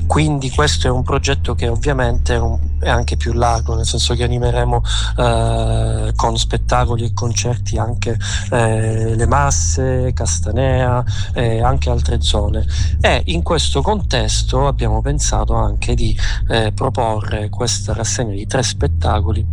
Quindi 0.08 0.50
questo 0.50 0.88
è 0.88 0.90
un 0.90 1.04
progetto 1.04 1.54
che 1.54 1.68
ovviamente 1.68 2.42
è, 2.80 2.90
anche 2.90 3.18
più 3.18 3.34
largo, 3.34 3.76
nel 3.76 3.86
senso 3.86 4.16
che 4.16 4.24
animeremo 4.24 4.82
eh, 5.18 6.14
con 6.16 6.38
spettacoli 6.38 7.06
e 7.06 7.14
concerti 7.14 7.78
anche 7.78 8.18
eh, 8.52 9.16
le 9.16 9.26
masse, 9.28 10.12
Castanea 10.14 11.04
e 11.34 11.62
anche 11.62 11.90
altre 11.90 12.22
zone. 12.22 12.66
E 13.02 13.22
in 13.26 13.44
questo 13.44 13.82
contesto 13.82 14.68
abbiamo 14.68 15.02
pensato 15.02 15.54
anche 15.54 15.94
di 15.94 16.18
eh, 16.50 16.72
proporre 16.74 17.50
questa 17.50 17.94
rassegna 17.94 18.34
di 18.34 18.46
tre 18.48 18.64
spettacoli 18.64 19.46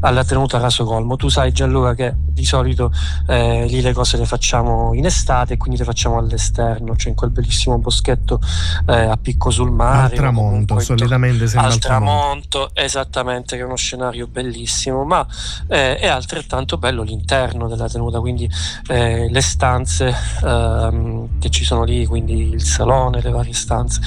alla 0.00 0.24
tenuta 0.24 0.58
Raso 0.58 0.84
Colmo. 0.84 1.16
Tu 1.16 1.28
sai 1.28 1.52
Gianluca 1.52 1.94
che 1.94 2.14
di 2.16 2.44
solito 2.44 2.92
eh, 3.26 3.66
lì 3.66 3.80
le 3.80 3.92
cose 3.92 4.16
le 4.16 4.24
facciamo 4.26 4.94
in 4.94 5.06
estate 5.06 5.54
e 5.54 5.56
quindi 5.56 5.78
le 5.78 5.84
facciamo 5.84 6.18
all'estate 6.18 6.39
all'esterno, 6.40 6.96
cioè 6.96 7.10
in 7.10 7.14
quel 7.14 7.30
bellissimo 7.30 7.78
boschetto 7.78 8.40
eh, 8.86 8.94
a 8.94 9.16
picco 9.16 9.50
sul 9.50 9.70
mare. 9.70 10.12
Al 10.12 10.12
tramonto, 10.12 10.80
solitamente 10.80 11.46
sembra 11.46 11.70
al 11.70 11.78
tramonto, 11.78 12.70
esattamente, 12.72 13.56
che 13.56 13.62
è 13.62 13.64
uno 13.64 13.76
scenario 13.76 14.26
bellissimo, 14.26 15.04
ma 15.04 15.26
eh, 15.68 15.98
è 15.98 16.06
altrettanto 16.06 16.78
bello 16.78 17.02
l'interno 17.02 17.68
della 17.68 17.88
tenuta, 17.88 18.18
quindi 18.20 18.50
eh, 18.88 19.28
le 19.30 19.40
stanze 19.42 20.14
ehm, 20.42 21.38
che 21.38 21.50
ci 21.50 21.64
sono 21.64 21.84
lì, 21.84 22.06
quindi 22.06 22.48
il 22.52 22.62
salone, 22.62 23.20
le 23.20 23.30
varie 23.30 23.52
stanze. 23.52 24.00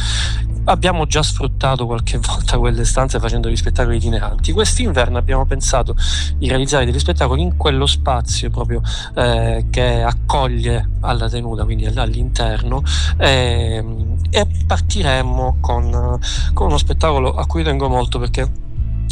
Abbiamo 0.65 1.05
già 1.05 1.21
sfruttato 1.21 1.85
qualche 1.85 2.17
volta 2.23 2.57
quelle 2.57 2.85
stanze 2.85 3.19
facendo 3.19 3.49
gli 3.49 3.55
spettacoli 3.55 3.97
itineranti. 3.97 4.51
Quest'inverno 4.51 5.17
abbiamo 5.17 5.45
pensato 5.45 5.95
di 6.37 6.47
realizzare 6.47 6.85
degli 6.85 6.99
spettacoli 6.99 7.41
in 7.41 7.57
quello 7.57 7.85
spazio 7.85 8.49
proprio 8.49 8.81
eh, 9.15 9.65
che 9.69 10.01
accoglie 10.01 10.89
alla 11.01 11.29
tenuta, 11.29 11.65
quindi 11.65 11.85
all'interno 11.85 12.22
all'interno 12.23 12.83
e, 13.17 13.75
ehm, 13.75 14.17
e 14.29 14.47
partiremo 14.65 15.57
con, 15.59 16.19
con 16.53 16.67
uno 16.67 16.77
spettacolo 16.77 17.35
a 17.35 17.45
cui 17.45 17.63
tengo 17.63 17.89
molto 17.89 18.17
perché 18.17 18.49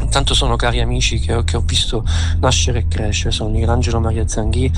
Intanto 0.02 0.34
sono 0.34 0.56
cari 0.56 0.82
amici 0.82 1.20
che, 1.20 1.44
che, 1.44 1.58
ho 1.58 1.62
visto 1.62 2.06
nascere 2.40 2.80
e 2.80 2.88
crescere, 2.88 3.32
sono 3.32 3.50
Michelangelo 3.50 4.00
Maria 4.00 4.28
Zanghi 4.28 4.72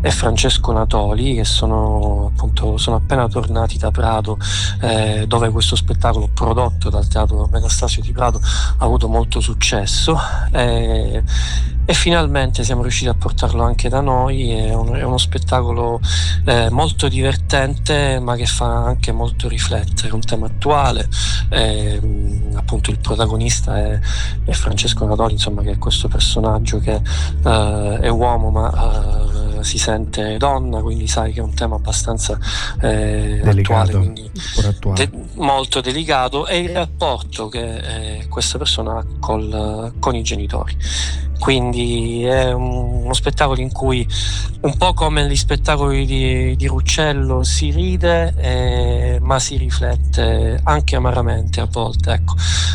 e 0.00 0.10
Francesco 0.10 0.72
Natoli 0.72 1.34
che 1.34 1.44
sono, 1.44 2.30
appunto, 2.34 2.78
sono 2.78 2.96
appena 2.96 3.28
tornati 3.28 3.76
da 3.76 3.90
Prato 3.90 4.38
eh, 4.80 5.24
dove 5.26 5.50
questo 5.50 5.76
spettacolo 5.76 6.30
prodotto 6.32 6.90
dal 6.90 7.06
teatro 7.06 7.48
Metastasio 7.50 8.02
di 8.02 8.12
Prato 8.12 8.40
ha 8.42 8.84
avuto 8.84 9.08
molto 9.08 9.40
successo. 9.40 10.18
Eh, 10.52 11.22
e 11.90 11.94
finalmente 11.94 12.64
siamo 12.64 12.82
riusciti 12.82 13.08
a 13.08 13.14
portarlo 13.14 13.62
anche 13.62 13.88
da 13.88 14.02
noi, 14.02 14.50
è, 14.50 14.74
un, 14.74 14.94
è 14.94 15.02
uno 15.02 15.16
spettacolo 15.16 16.02
eh, 16.44 16.68
molto 16.68 17.08
divertente 17.08 18.20
ma 18.20 18.36
che 18.36 18.44
fa 18.44 18.84
anche 18.84 19.10
molto 19.10 19.48
riflettere, 19.48 20.12
un 20.12 20.20
tema 20.20 20.48
attuale, 20.48 21.08
eh, 21.48 21.98
appunto 22.52 22.90
il 22.90 22.98
protagonista 22.98 23.78
è, 23.78 23.98
è, 24.44 24.52
Francesco 24.52 24.67
Natoli, 25.06 25.32
insomma 25.32 25.62
che 25.62 25.72
è 25.72 25.78
questo 25.78 26.08
personaggio 26.08 26.78
che 26.78 27.00
eh, 27.44 27.98
è 28.00 28.08
uomo 28.08 28.50
ma 28.50 29.58
eh, 29.58 29.64
si 29.64 29.78
sente 29.78 30.36
donna, 30.36 30.80
quindi 30.80 31.06
sai 31.06 31.32
che 31.32 31.40
è 31.40 31.42
un 31.42 31.54
tema 31.54 31.76
abbastanza 31.76 32.38
eh, 32.80 33.40
attuale, 33.44 33.92
quindi 33.92 34.30
attuale. 34.64 35.10
De- 35.10 35.26
molto 35.34 35.80
delicato 35.80 36.46
e 36.46 36.58
il 36.58 36.70
rapporto 36.70 37.48
che 37.48 38.18
eh, 38.18 38.28
questa 38.28 38.58
persona 38.58 38.98
ha 38.98 39.06
col, 39.18 39.92
con 39.98 40.14
i 40.14 40.22
genitori 40.22 40.76
quindi 41.38 42.24
è 42.24 42.52
uno 42.52 43.12
spettacolo 43.14 43.60
in 43.60 43.72
cui 43.72 44.06
un 44.60 44.76
po' 44.76 44.92
come 44.92 45.26
gli 45.28 45.36
spettacoli 45.36 46.04
di, 46.04 46.56
di 46.56 46.66
Ruccello 46.66 47.44
si 47.44 47.70
ride 47.70 48.34
eh, 48.36 49.18
ma 49.22 49.38
si 49.38 49.56
riflette 49.56 50.60
anche 50.64 50.96
amaramente 50.96 51.60
a 51.60 51.68
volte 51.70 52.12
ecco. 52.12 52.34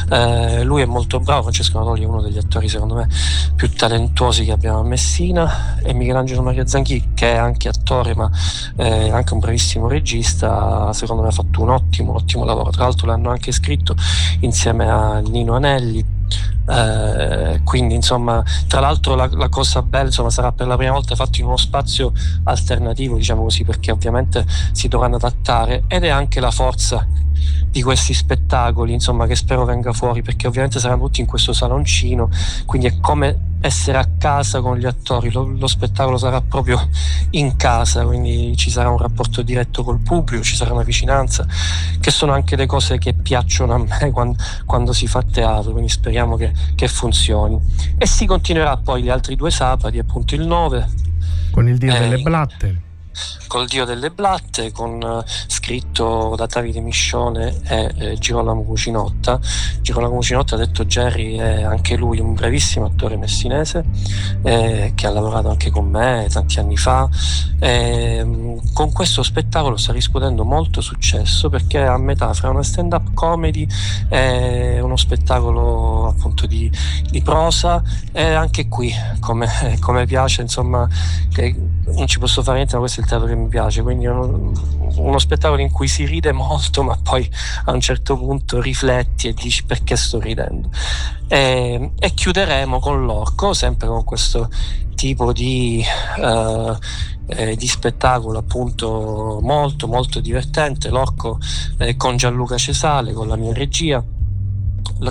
eh, 0.09 0.63
lui 0.63 0.81
è 0.81 0.85
molto 0.85 1.19
bravo 1.19 1.43
Francesco 1.43 1.77
Natoli 1.84 2.03
è 2.03 2.05
uno 2.05 2.21
degli 2.21 2.38
attori 2.38 2.69
secondo 2.69 2.95
me 2.95 3.07
più 3.55 3.69
talentuosi 3.69 4.45
che 4.45 4.51
abbiamo 4.51 4.79
a 4.79 4.84
Messina. 4.84 5.77
E 5.84 5.93
Michelangelo 5.93 6.41
Maria 6.41 6.65
Zanchi 6.65 7.09
che 7.13 7.34
è 7.34 7.36
anche 7.36 7.67
attore 7.67 8.15
ma 8.15 8.29
è 8.75 9.09
anche 9.09 9.34
un 9.34 9.39
bravissimo 9.39 9.88
regista 9.88 10.91
secondo 10.93 11.21
me 11.21 11.27
ha 11.27 11.31
fatto 11.31 11.61
un 11.61 11.69
ottimo 11.69 12.15
ottimo 12.15 12.45
lavoro. 12.45 12.71
Tra 12.71 12.84
l'altro 12.84 13.07
l'hanno 13.07 13.29
anche 13.29 13.51
scritto 13.51 13.95
insieme 14.39 14.89
a 14.89 15.19
Nino 15.19 15.55
Anelli 15.55 16.12
eh, 16.66 17.61
quindi 17.64 17.95
insomma 17.95 18.43
tra 18.68 18.80
l'altro 18.80 19.16
la, 19.16 19.30
la, 19.34 19.49
cosa 19.49 19.82
bella 19.82 20.05
insomma, 20.05 20.30
sarà 20.30 20.51
per 20.53 20.68
la 20.68 20.78
prima 20.78 20.93
volta 20.93 21.14
fatto 21.16 21.39
in 21.39 21.47
uno 21.47 21.57
spazio 21.57 22.14
alternativo 22.43 23.18
diciamo 23.18 23.43
così 23.43 23.66
perché 23.66 23.91
ovviamente 23.91 24.45
si 24.72 24.88
dovranno 24.88 25.18
adattare 25.18 25.84
ed 25.88 26.03
è 26.05 26.09
anche 26.09 26.39
la 26.39 26.51
forza 26.51 27.05
di 27.70 27.82
questi 27.82 28.14
spettacoli 28.14 28.93
insomma 28.93 29.28
che 29.28 29.36
spero 29.36 29.66
venga 29.66 29.91
fuori 29.91 30.22
perché 30.22 30.47
ovviamente 30.47 30.80
saranno 30.80 31.03
tutti 31.05 31.20
in 31.20 31.28
questo 31.28 31.51
saloncino 31.51 32.30
quindi 32.66 32.88
è 32.88 32.99
come 33.01 33.51
essere 33.64 33.97
a 33.97 34.05
casa 34.18 34.59
con 34.59 34.78
gli 34.78 34.86
attori, 34.86 35.32
lo, 35.32 35.45
lo, 35.45 35.68
spettacolo 35.68 36.18
sarà 36.18 36.41
proprio 36.41 36.89
in 37.32 37.55
casa, 37.55 38.03
quindi 38.03 38.57
ci 38.57 38.70
sarà 38.70 38.89
un 38.89 38.97
rapporto 38.97 39.41
diretto 39.41 39.86
col 39.86 39.99
pubblico, 39.99 40.43
ci 40.43 40.57
sarà 40.57 40.74
una 40.74 40.84
vicinanza, 40.84 41.47
che 42.01 42.11
sono 42.11 42.34
anche 42.34 42.57
le 42.57 42.66
cose 42.66 42.97
che 42.97 43.14
piacciono 43.14 43.74
a 43.74 43.78
me 43.78 44.11
quando, 44.11 44.38
quando 44.66 44.91
si 44.91 45.07
fa 45.07 45.22
teatro, 45.22 45.72
quindi 45.72 45.89
speriamo 45.89 46.36
che, 46.36 46.51
che, 46.76 46.89
funzioni. 46.89 47.57
E 47.97 48.05
si 48.05 48.26
continuerà 48.26 48.76
poi 48.76 49.03
gli 49.03 49.09
altri 49.09 49.38
due 49.38 49.49
sabati, 49.49 49.97
appunto 49.97 50.36
il 50.36 50.45
9. 50.45 50.89
Con 51.51 51.70
il 51.70 51.78
Dio 51.78 51.95
eh, 51.95 51.99
delle 51.99 52.18
Blatte 52.18 52.91
col 53.47 53.68
Dio 53.68 53.86
delle 53.86 54.09
Blatte, 54.09 54.72
con, 54.72 55.01
uh, 55.01 55.24
scritto 55.47 56.34
da 56.36 56.45
Davide 56.45 56.82
Miscione 56.82 57.61
e 57.64 57.93
eh, 57.97 58.18
Girolamo 58.18 58.64
Cucinotta. 58.64 59.39
Girolamo 59.82 60.16
Cucinotta, 60.16 60.57
detto 60.57 60.84
Jerry, 60.84 61.38
è 61.38 61.64
anche 61.64 61.95
lui 61.95 62.20
un 62.20 62.34
bravissimo 62.34 62.86
attore 62.86 63.16
messinese 63.16 63.86
eh, 64.41 64.91
che 64.93 65.07
ha 65.07 65.11
lavorato 65.11 65.49
anche 65.49 65.70
con 65.70 65.89
me 65.89 66.28
tanti 66.30 66.59
anni 66.59 66.76
fa. 66.76 67.07
Eh, 67.59 68.59
con 68.74 68.91
questo 68.91 69.24
spettacolo 69.24 69.78
sta 69.78 69.93
riscuotendo 69.93 70.43
molto 70.43 70.82
successo 70.82 71.49
perché 71.49 71.80
è 71.80 71.86
a 71.86 71.97
metà 71.97 72.34
fra 72.34 72.49
una 72.49 72.64
stand-up 72.64 73.14
comedy 73.14 73.66
e 74.09 74.82
uno 74.82 74.97
spettacolo 74.97 76.07
appunto 76.07 76.45
di, 76.45 76.70
di 77.09 77.22
prosa 77.22 77.82
e 78.11 78.34
anche 78.34 78.68
qui, 78.68 78.93
come, 79.20 79.47
come 79.80 80.05
piace, 80.05 80.41
insomma, 80.41 80.88
non 81.86 82.07
ci 82.07 82.20
posso 82.20 82.43
fare 82.43 82.57
niente, 82.57 82.74
ma 82.74 82.82
questo 82.82 83.01
è 83.01 83.02
teatro 83.05 83.27
che 83.27 83.35
mi 83.35 83.47
piace, 83.47 83.81
quindi 83.81 84.05
uno, 84.05 84.51
uno 84.95 85.19
spettacolo 85.19 85.61
in 85.61 85.71
cui 85.71 85.87
si 85.87 86.05
ride 86.05 86.31
molto, 86.31 86.83
ma 86.83 86.97
poi 87.01 87.29
a 87.65 87.71
un 87.71 87.79
certo 87.81 88.17
punto 88.17 88.61
rifletti 88.61 89.27
e 89.27 89.33
dici 89.33 89.63
perché 89.63 89.95
sto 89.95 90.19
ridendo. 90.19 90.69
E, 91.27 91.91
e 91.97 92.13
chiuderemo 92.13 92.79
con 92.79 93.05
l'orco, 93.05 93.53
sempre 93.53 93.87
con 93.87 94.03
questo 94.03 94.49
tipo 94.95 95.33
di, 95.33 95.83
uh, 96.17 96.77
eh, 97.27 97.55
di 97.55 97.67
spettacolo 97.67 98.39
appunto 98.39 99.39
molto 99.41 99.87
molto 99.87 100.19
divertente, 100.19 100.89
l'orco 100.89 101.39
eh, 101.79 101.95
con 101.97 102.15
Gianluca 102.17 102.57
Cesale, 102.57 103.13
con 103.13 103.27
la 103.27 103.35
mia 103.35 103.53
regia 103.53 104.03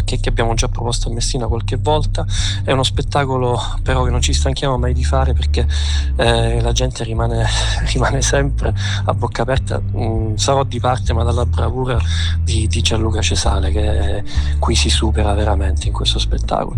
che, 0.00 0.20
che, 0.20 0.28
abbiamo 0.28 0.54
già 0.54 0.68
proposto 0.68 1.08
a 1.08 1.12
Messina 1.12 1.46
qualche 1.46 1.76
volta. 1.76 2.24
È 2.64 2.72
uno 2.72 2.82
spettacolo 2.82 3.60
però 3.82 4.04
che 4.04 4.10
non 4.10 4.20
ci 4.20 4.32
stanchiamo 4.32 4.78
mai 4.78 4.92
di 4.92 5.04
fare 5.04 5.32
perché 5.32 5.66
eh, 6.16 6.60
la 6.60 6.72
gente 6.72 7.04
rimane, 7.04 7.46
rimane, 7.92 8.22
sempre 8.22 8.74
a 9.04 9.14
bocca 9.14 9.42
aperta. 9.42 9.80
Mm, 9.80 10.34
sarò 10.36 10.64
di 10.64 10.80
parte, 10.80 11.12
ma 11.12 11.22
dalla 11.24 11.46
bravura 11.46 11.98
di, 12.40 12.66
di 12.66 12.80
Gianluca 12.80 13.20
Cesale, 13.20 13.70
che 13.70 14.24
qui 14.58 14.74
si 14.74 14.88
supera 14.88 15.34
veramente 15.34 15.86
in 15.86 15.92
questo 15.92 16.18
spettacolo. 16.18 16.76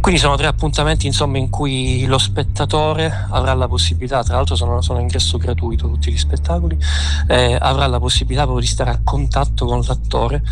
Quindi 0.00 0.20
sono 0.20 0.36
tre 0.36 0.46
appuntamenti 0.46 1.06
insomma, 1.06 1.38
in 1.38 1.50
cui 1.50 2.04
lo 2.06 2.18
spettatore 2.18 3.26
avrà 3.30 3.54
la 3.54 3.68
possibilità, 3.68 4.22
tra 4.22 4.36
l'altro 4.36 4.54
sono, 4.54 4.80
sono 4.82 5.00
ingresso 5.00 5.38
gratuito 5.38 5.88
tutti 5.88 6.12
gli 6.12 6.18
spettacoli, 6.18 6.78
eh, 7.26 7.56
avrà 7.58 7.86
la 7.86 7.98
possibilità 7.98 8.42
proprio 8.42 8.64
di 8.64 8.70
stare 8.70 8.90
a 8.90 9.00
contatto 9.02 9.66
con 9.66 9.82
l'attore 9.86 10.42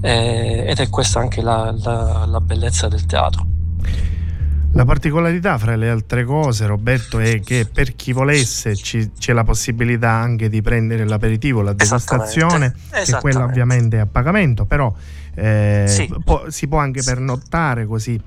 eh, 0.00 0.64
ed 0.66 0.78
è 0.78 0.88
questa 0.88 1.20
anche 1.20 1.40
la 1.42 1.61
la, 1.70 2.26
la, 2.26 2.40
bellezza 2.40 2.88
del 2.88 3.06
teatro. 3.06 3.46
La 4.72 4.84
particolarità 4.84 5.58
fra 5.58 5.76
le 5.76 5.90
altre 5.90 6.24
cose, 6.24 6.66
Roberto, 6.66 7.18
è 7.18 7.40
che 7.40 7.68
per 7.70 7.94
chi 7.94 8.12
volesse 8.12 8.74
ci, 8.74 9.12
c'è 9.18 9.34
la 9.34 9.44
possibilità 9.44 10.10
anche 10.10 10.48
di 10.48 10.62
prendere 10.62 11.04
l'aperitivo, 11.06 11.60
la 11.60 11.74
degustazione, 11.74 12.74
che 12.90 13.12
quella 13.20 13.44
ovviamente 13.44 13.98
è 13.98 14.00
a 14.00 14.06
pagamento, 14.06 14.64
però 14.64 14.92
eh, 15.34 15.84
sì. 15.86 16.12
può, 16.24 16.44
si 16.48 16.68
può 16.68 16.78
anche 16.78 17.02
pernottare 17.02 17.84
così, 17.84 18.18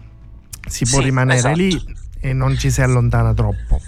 si 0.68 0.86
può 0.86 1.00
sì, 1.00 1.06
rimanere 1.06 1.38
esatto. 1.38 1.56
lì 1.56 1.96
e 2.20 2.34
non 2.34 2.56
ci 2.58 2.70
si 2.70 2.82
allontana 2.82 3.34
troppo. 3.34 3.82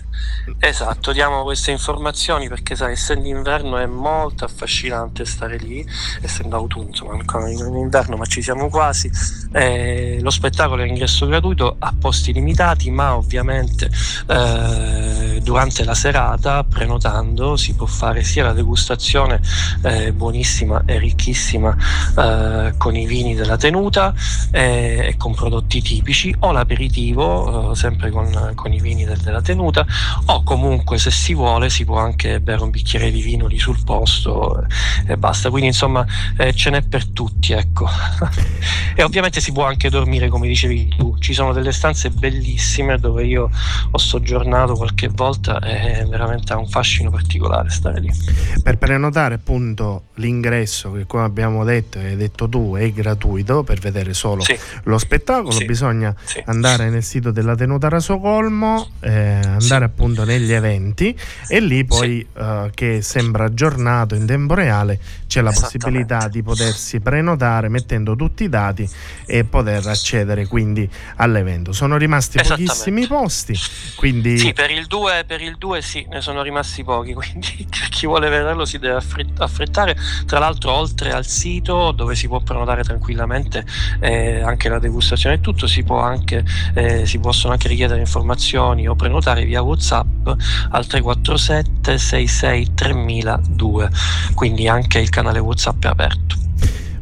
Esatto, 0.59 1.11
diamo 1.11 1.43
queste 1.43 1.71
informazioni 1.71 2.47
perché 2.47 2.75
sai, 2.75 2.93
essendo 2.93 3.27
inverno 3.27 3.77
è 3.77 3.85
molto 3.85 4.45
affascinante 4.45 5.25
stare 5.25 5.57
lì, 5.57 5.85
essendo 6.21 6.55
autunno, 6.55 6.87
insomma, 6.87 7.13
ancora 7.13 7.49
in 7.49 7.75
inverno, 7.75 8.15
ma 8.15 8.25
ci 8.25 8.41
siamo 8.41 8.69
quasi. 8.69 9.11
Eh, 9.51 10.19
lo 10.21 10.29
spettacolo 10.29 10.83
è 10.83 10.87
ingresso 10.87 11.25
gratuito 11.25 11.75
a 11.79 11.93
posti 11.97 12.31
limitati, 12.31 12.89
ma 12.89 13.15
ovviamente 13.15 13.89
eh, 14.27 15.39
durante 15.43 15.83
la 15.83 15.93
serata, 15.95 16.63
prenotando, 16.63 17.57
si 17.57 17.73
può 17.73 17.85
fare 17.85 18.23
sia 18.23 18.43
la 18.43 18.53
degustazione 18.53 19.41
eh, 19.83 20.13
buonissima 20.13 20.83
e 20.85 20.97
ricchissima 20.97 21.75
eh, 22.17 22.73
con 22.77 22.95
i 22.95 23.05
vini 23.05 23.35
della 23.35 23.57
tenuta 23.57 24.13
eh, 24.51 25.07
e 25.09 25.17
con 25.17 25.33
prodotti 25.33 25.81
tipici, 25.81 26.33
o 26.39 26.51
l'aperitivo, 26.51 27.71
eh, 27.71 27.75
sempre 27.75 28.11
con, 28.11 28.53
con, 28.55 28.73
i 28.73 28.79
vini 28.79 29.05
del, 29.05 29.19
della 29.19 29.41
tenuta 29.41 29.85
o 30.25 30.43
comunque 30.43 30.97
se 30.97 31.11
si 31.11 31.33
vuole 31.33 31.69
si 31.69 31.85
può 31.85 31.97
anche 31.97 32.39
bere 32.39 32.63
un 32.63 32.69
bicchiere 32.69 33.11
di 33.11 33.21
vino 33.21 33.47
lì 33.47 33.57
sul 33.57 33.83
posto 33.83 34.65
e 35.05 35.17
basta 35.17 35.49
quindi 35.49 35.67
insomma 35.67 36.05
eh, 36.37 36.53
ce 36.53 36.69
n'è 36.69 36.81
per 36.81 37.07
tutti 37.07 37.53
ecco 37.53 37.87
e 38.95 39.03
ovviamente 39.03 39.39
si 39.39 39.51
può 39.51 39.65
anche 39.65 39.89
dormire 39.89 40.29
come 40.29 40.47
dicevi 40.47 40.93
tu 40.97 41.17
ci 41.19 41.33
sono 41.33 41.53
delle 41.53 41.71
stanze 41.71 42.09
bellissime 42.09 42.97
dove 42.97 43.25
io 43.25 43.49
ho 43.91 43.97
soggiornato 43.97 44.75
qualche 44.75 45.07
volta 45.07 45.59
e 45.59 46.05
veramente 46.05 46.53
ha 46.53 46.57
un 46.57 46.67
fascino 46.67 47.09
particolare 47.09 47.69
stare 47.69 47.99
lì 47.99 48.11
per 48.61 48.77
prenotare 48.77 49.35
appunto 49.35 50.03
l'ingresso 50.15 50.91
che 50.91 51.05
come 51.05 51.23
abbiamo 51.23 51.63
detto 51.63 51.99
e 51.99 52.07
hai 52.07 52.15
detto 52.15 52.47
tu 52.49 52.75
è 52.75 52.91
gratuito 52.91 53.63
per 53.63 53.79
vedere 53.79 54.13
solo 54.13 54.41
sì. 54.41 54.57
lo 54.83 54.97
spettacolo 54.97 55.51
sì. 55.51 55.65
bisogna 55.65 56.13
sì. 56.23 56.41
andare 56.45 56.89
nel 56.89 57.03
sito 57.03 57.31
della 57.31 57.55
tenuta 57.55 57.89
Rasocolmo 57.89 58.87
eh, 58.99 59.39
andare 59.43 59.85
appunto 59.97 60.23
negli 60.23 60.53
eventi 60.53 61.17
e 61.47 61.59
lì 61.59 61.83
poi 61.83 62.25
sì. 62.31 62.39
uh, 62.39 62.69
che 62.71 63.01
sembra 63.01 63.45
aggiornato 63.45 64.13
in 64.13 64.27
tempo 64.27 64.53
reale 64.53 64.99
c'è 65.25 65.41
la 65.41 65.51
possibilità 65.51 66.27
di 66.27 66.43
potersi 66.43 66.99
prenotare 66.99 67.67
mettendo 67.67 68.15
tutti 68.15 68.43
i 68.43 68.49
dati 68.49 68.87
e 69.25 69.43
poter 69.43 69.85
accedere 69.87 70.45
quindi 70.45 70.89
all'evento. 71.15 71.73
Sono 71.73 71.97
rimasti 71.97 72.39
pochissimi 72.41 73.07
posti, 73.07 73.57
quindi... 73.95 74.37
Sì, 74.37 74.53
per 74.53 74.71
il 74.71 74.85
2 74.85 75.23
per 75.25 75.41
il 75.41 75.57
2 75.57 75.81
sì, 75.81 76.05
ne 76.09 76.21
sono 76.21 76.43
rimasti 76.43 76.83
pochi, 76.83 77.13
quindi 77.15 77.67
chi 77.89 78.05
vuole 78.05 78.29
vederlo 78.29 78.65
si 78.65 78.77
deve 78.77 79.01
affrettare. 79.37 79.97
Tra 80.25 80.39
l'altro 80.39 80.71
oltre 80.71 81.11
al 81.11 81.25
sito 81.25 81.91
dove 81.91 82.15
si 82.15 82.27
può 82.27 82.39
prenotare 82.39 82.83
tranquillamente 82.83 83.65
eh, 83.99 84.41
anche 84.41 84.69
la 84.69 84.79
degustazione 84.79 85.35
e 85.35 85.39
tutto, 85.41 85.65
si, 85.67 85.83
può 85.83 85.99
anche, 85.99 86.45
eh, 86.75 87.05
si 87.05 87.19
possono 87.19 87.53
anche 87.53 87.67
richiedere 87.67 87.99
informazioni 87.99 88.87
o 88.87 88.95
prenotare 88.95 89.43
via 89.43 89.61
WhatsApp 89.61 89.86
WhatsApp 89.87 90.27
al 90.71 90.85
347 90.85 91.97
66 91.97 92.73
3002, 92.73 93.89
quindi 94.33 94.67
anche 94.67 94.99
il 94.99 95.09
canale 95.09 95.39
WhatsApp 95.39 95.85
è 95.85 95.87
aperto. 95.87 96.35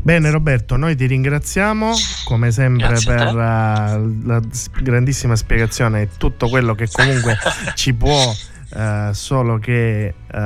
Bene 0.01 0.29
Roberto, 0.29 0.75
noi 0.75 0.95
ti 0.95 1.07
ringraziamo 1.07 1.91
come 2.25 2.51
sempre 2.51 2.89
Grazie 2.89 3.15
per 3.15 3.33
uh, 3.33 4.21
la 4.23 4.39
grandissima 4.81 5.35
spiegazione 5.35 6.01
e 6.03 6.09
tutto 6.17 6.47
quello 6.47 6.75
che 6.75 6.87
comunque 6.91 7.35
ci 7.73 7.91
può 7.95 8.31
uh, 8.69 9.11
solo 9.11 9.57
che 9.59 10.13
uh, 10.31 10.37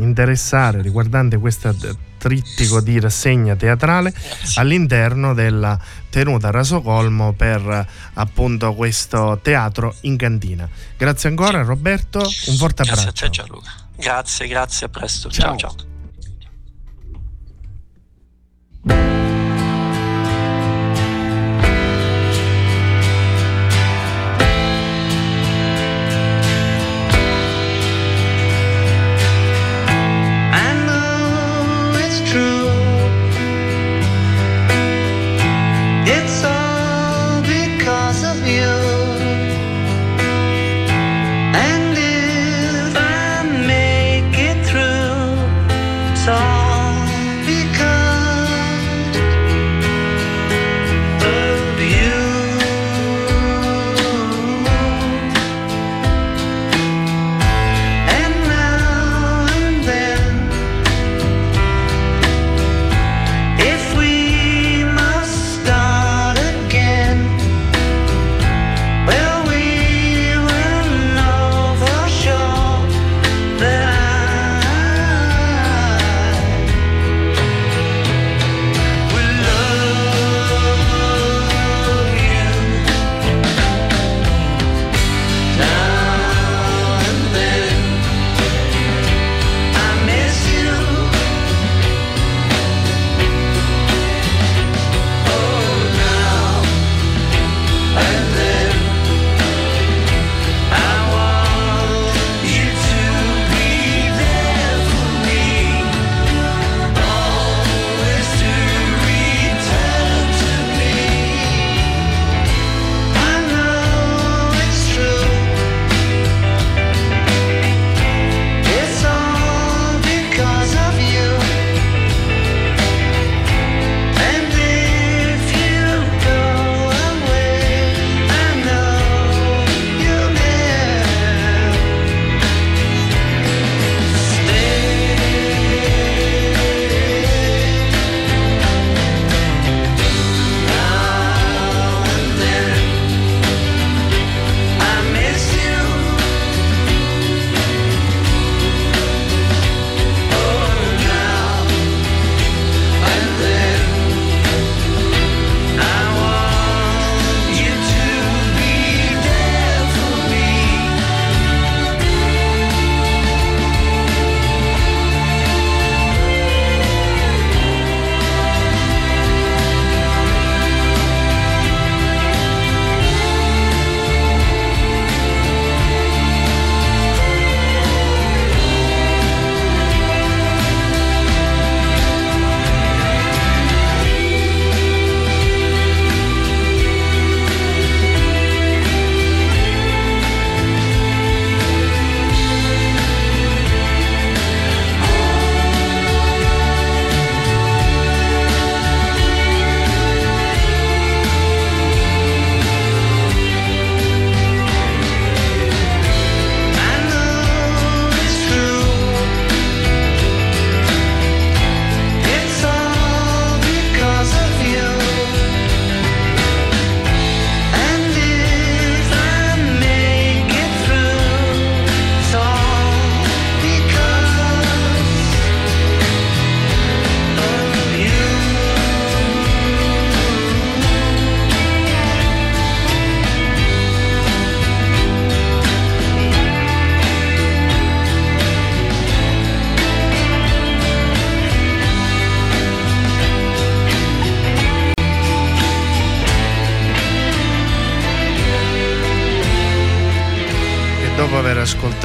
interessare 0.00 0.82
riguardante 0.82 1.38
questa 1.38 1.74
trittico 2.20 2.82
di 2.82 3.00
rassegna 3.00 3.56
teatrale 3.56 4.12
all'interno 4.56 5.32
della 5.32 5.78
tenuta 6.10 6.50
Rasocolmo 6.50 7.32
per 7.32 7.86
appunto 8.14 8.74
questo 8.74 9.38
teatro 9.42 9.94
in 10.02 10.16
cantina. 10.16 10.68
Grazie 10.98 11.30
ancora 11.30 11.62
Roberto, 11.62 12.18
un 12.18 12.56
forte 12.56 12.82
abbraccio. 12.82 13.04
Grazie 13.04 13.26
a 13.26 13.30
te 13.30 13.34
Gianluca. 13.34 13.70
Grazie, 13.96 14.46
grazie, 14.46 14.86
a 14.86 14.88
presto. 14.90 15.30
ciao. 15.30 15.56
ciao. 15.56 15.74
ciao. 18.86 19.18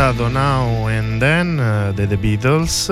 Ascoltato 0.06 0.28
Now 0.28 0.88
and 0.88 1.20
Then 1.20 1.60
uh, 1.60 1.92
dei 1.94 2.06
The 2.06 2.18
Beatles. 2.18 2.90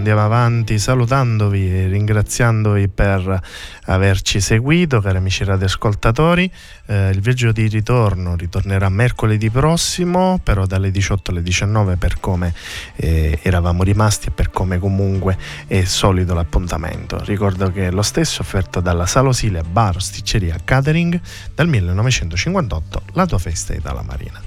Andiamo 0.00 0.24
avanti 0.24 0.78
salutandovi 0.78 1.70
e 1.70 1.86
ringraziandovi 1.88 2.88
per 2.88 3.38
averci 3.84 4.40
seguito, 4.40 5.02
cari 5.02 5.18
amici 5.18 5.44
radioascoltatori. 5.44 6.50
Eh, 6.86 7.10
il 7.10 7.20
viaggio 7.20 7.52
di 7.52 7.66
ritorno 7.68 8.34
ritornerà 8.34 8.88
mercoledì 8.88 9.50
prossimo, 9.50 10.40
però 10.42 10.64
dalle 10.64 10.90
18 10.90 11.32
alle 11.32 11.42
19 11.42 11.96
per 11.96 12.18
come 12.18 12.54
eh, 12.96 13.40
eravamo 13.42 13.82
rimasti 13.82 14.28
e 14.28 14.30
per 14.30 14.48
come 14.48 14.78
comunque 14.78 15.36
è 15.66 15.84
solito 15.84 16.32
l'appuntamento. 16.32 17.22
Ricordo 17.22 17.70
che 17.70 17.88
è 17.88 17.90
lo 17.90 18.00
stesso 18.00 18.40
offerto 18.40 18.80
dalla 18.80 19.04
Salosilia 19.04 19.62
Bar 19.62 20.00
Sticceria 20.00 20.56
Catering 20.64 21.20
dal 21.54 21.68
1958, 21.68 23.02
la 23.12 23.26
tua 23.26 23.38
festa 23.38 23.74
Itala 23.74 24.00
Marina. 24.00 24.40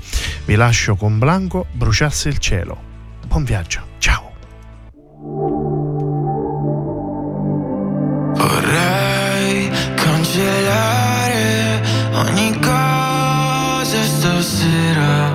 Vi 0.45 0.55
lascio 0.55 0.95
con 0.95 1.19
Blanco 1.19 1.67
bruciarsi 1.73 2.27
il 2.27 2.39
cielo. 2.39 2.75
Buon 3.27 3.43
viaggio! 3.43 3.92
Vorrei 8.37 9.71
cancellare 9.95 11.81
ogni 12.13 12.59
cosa 12.59 14.03
stasera, 14.03 15.32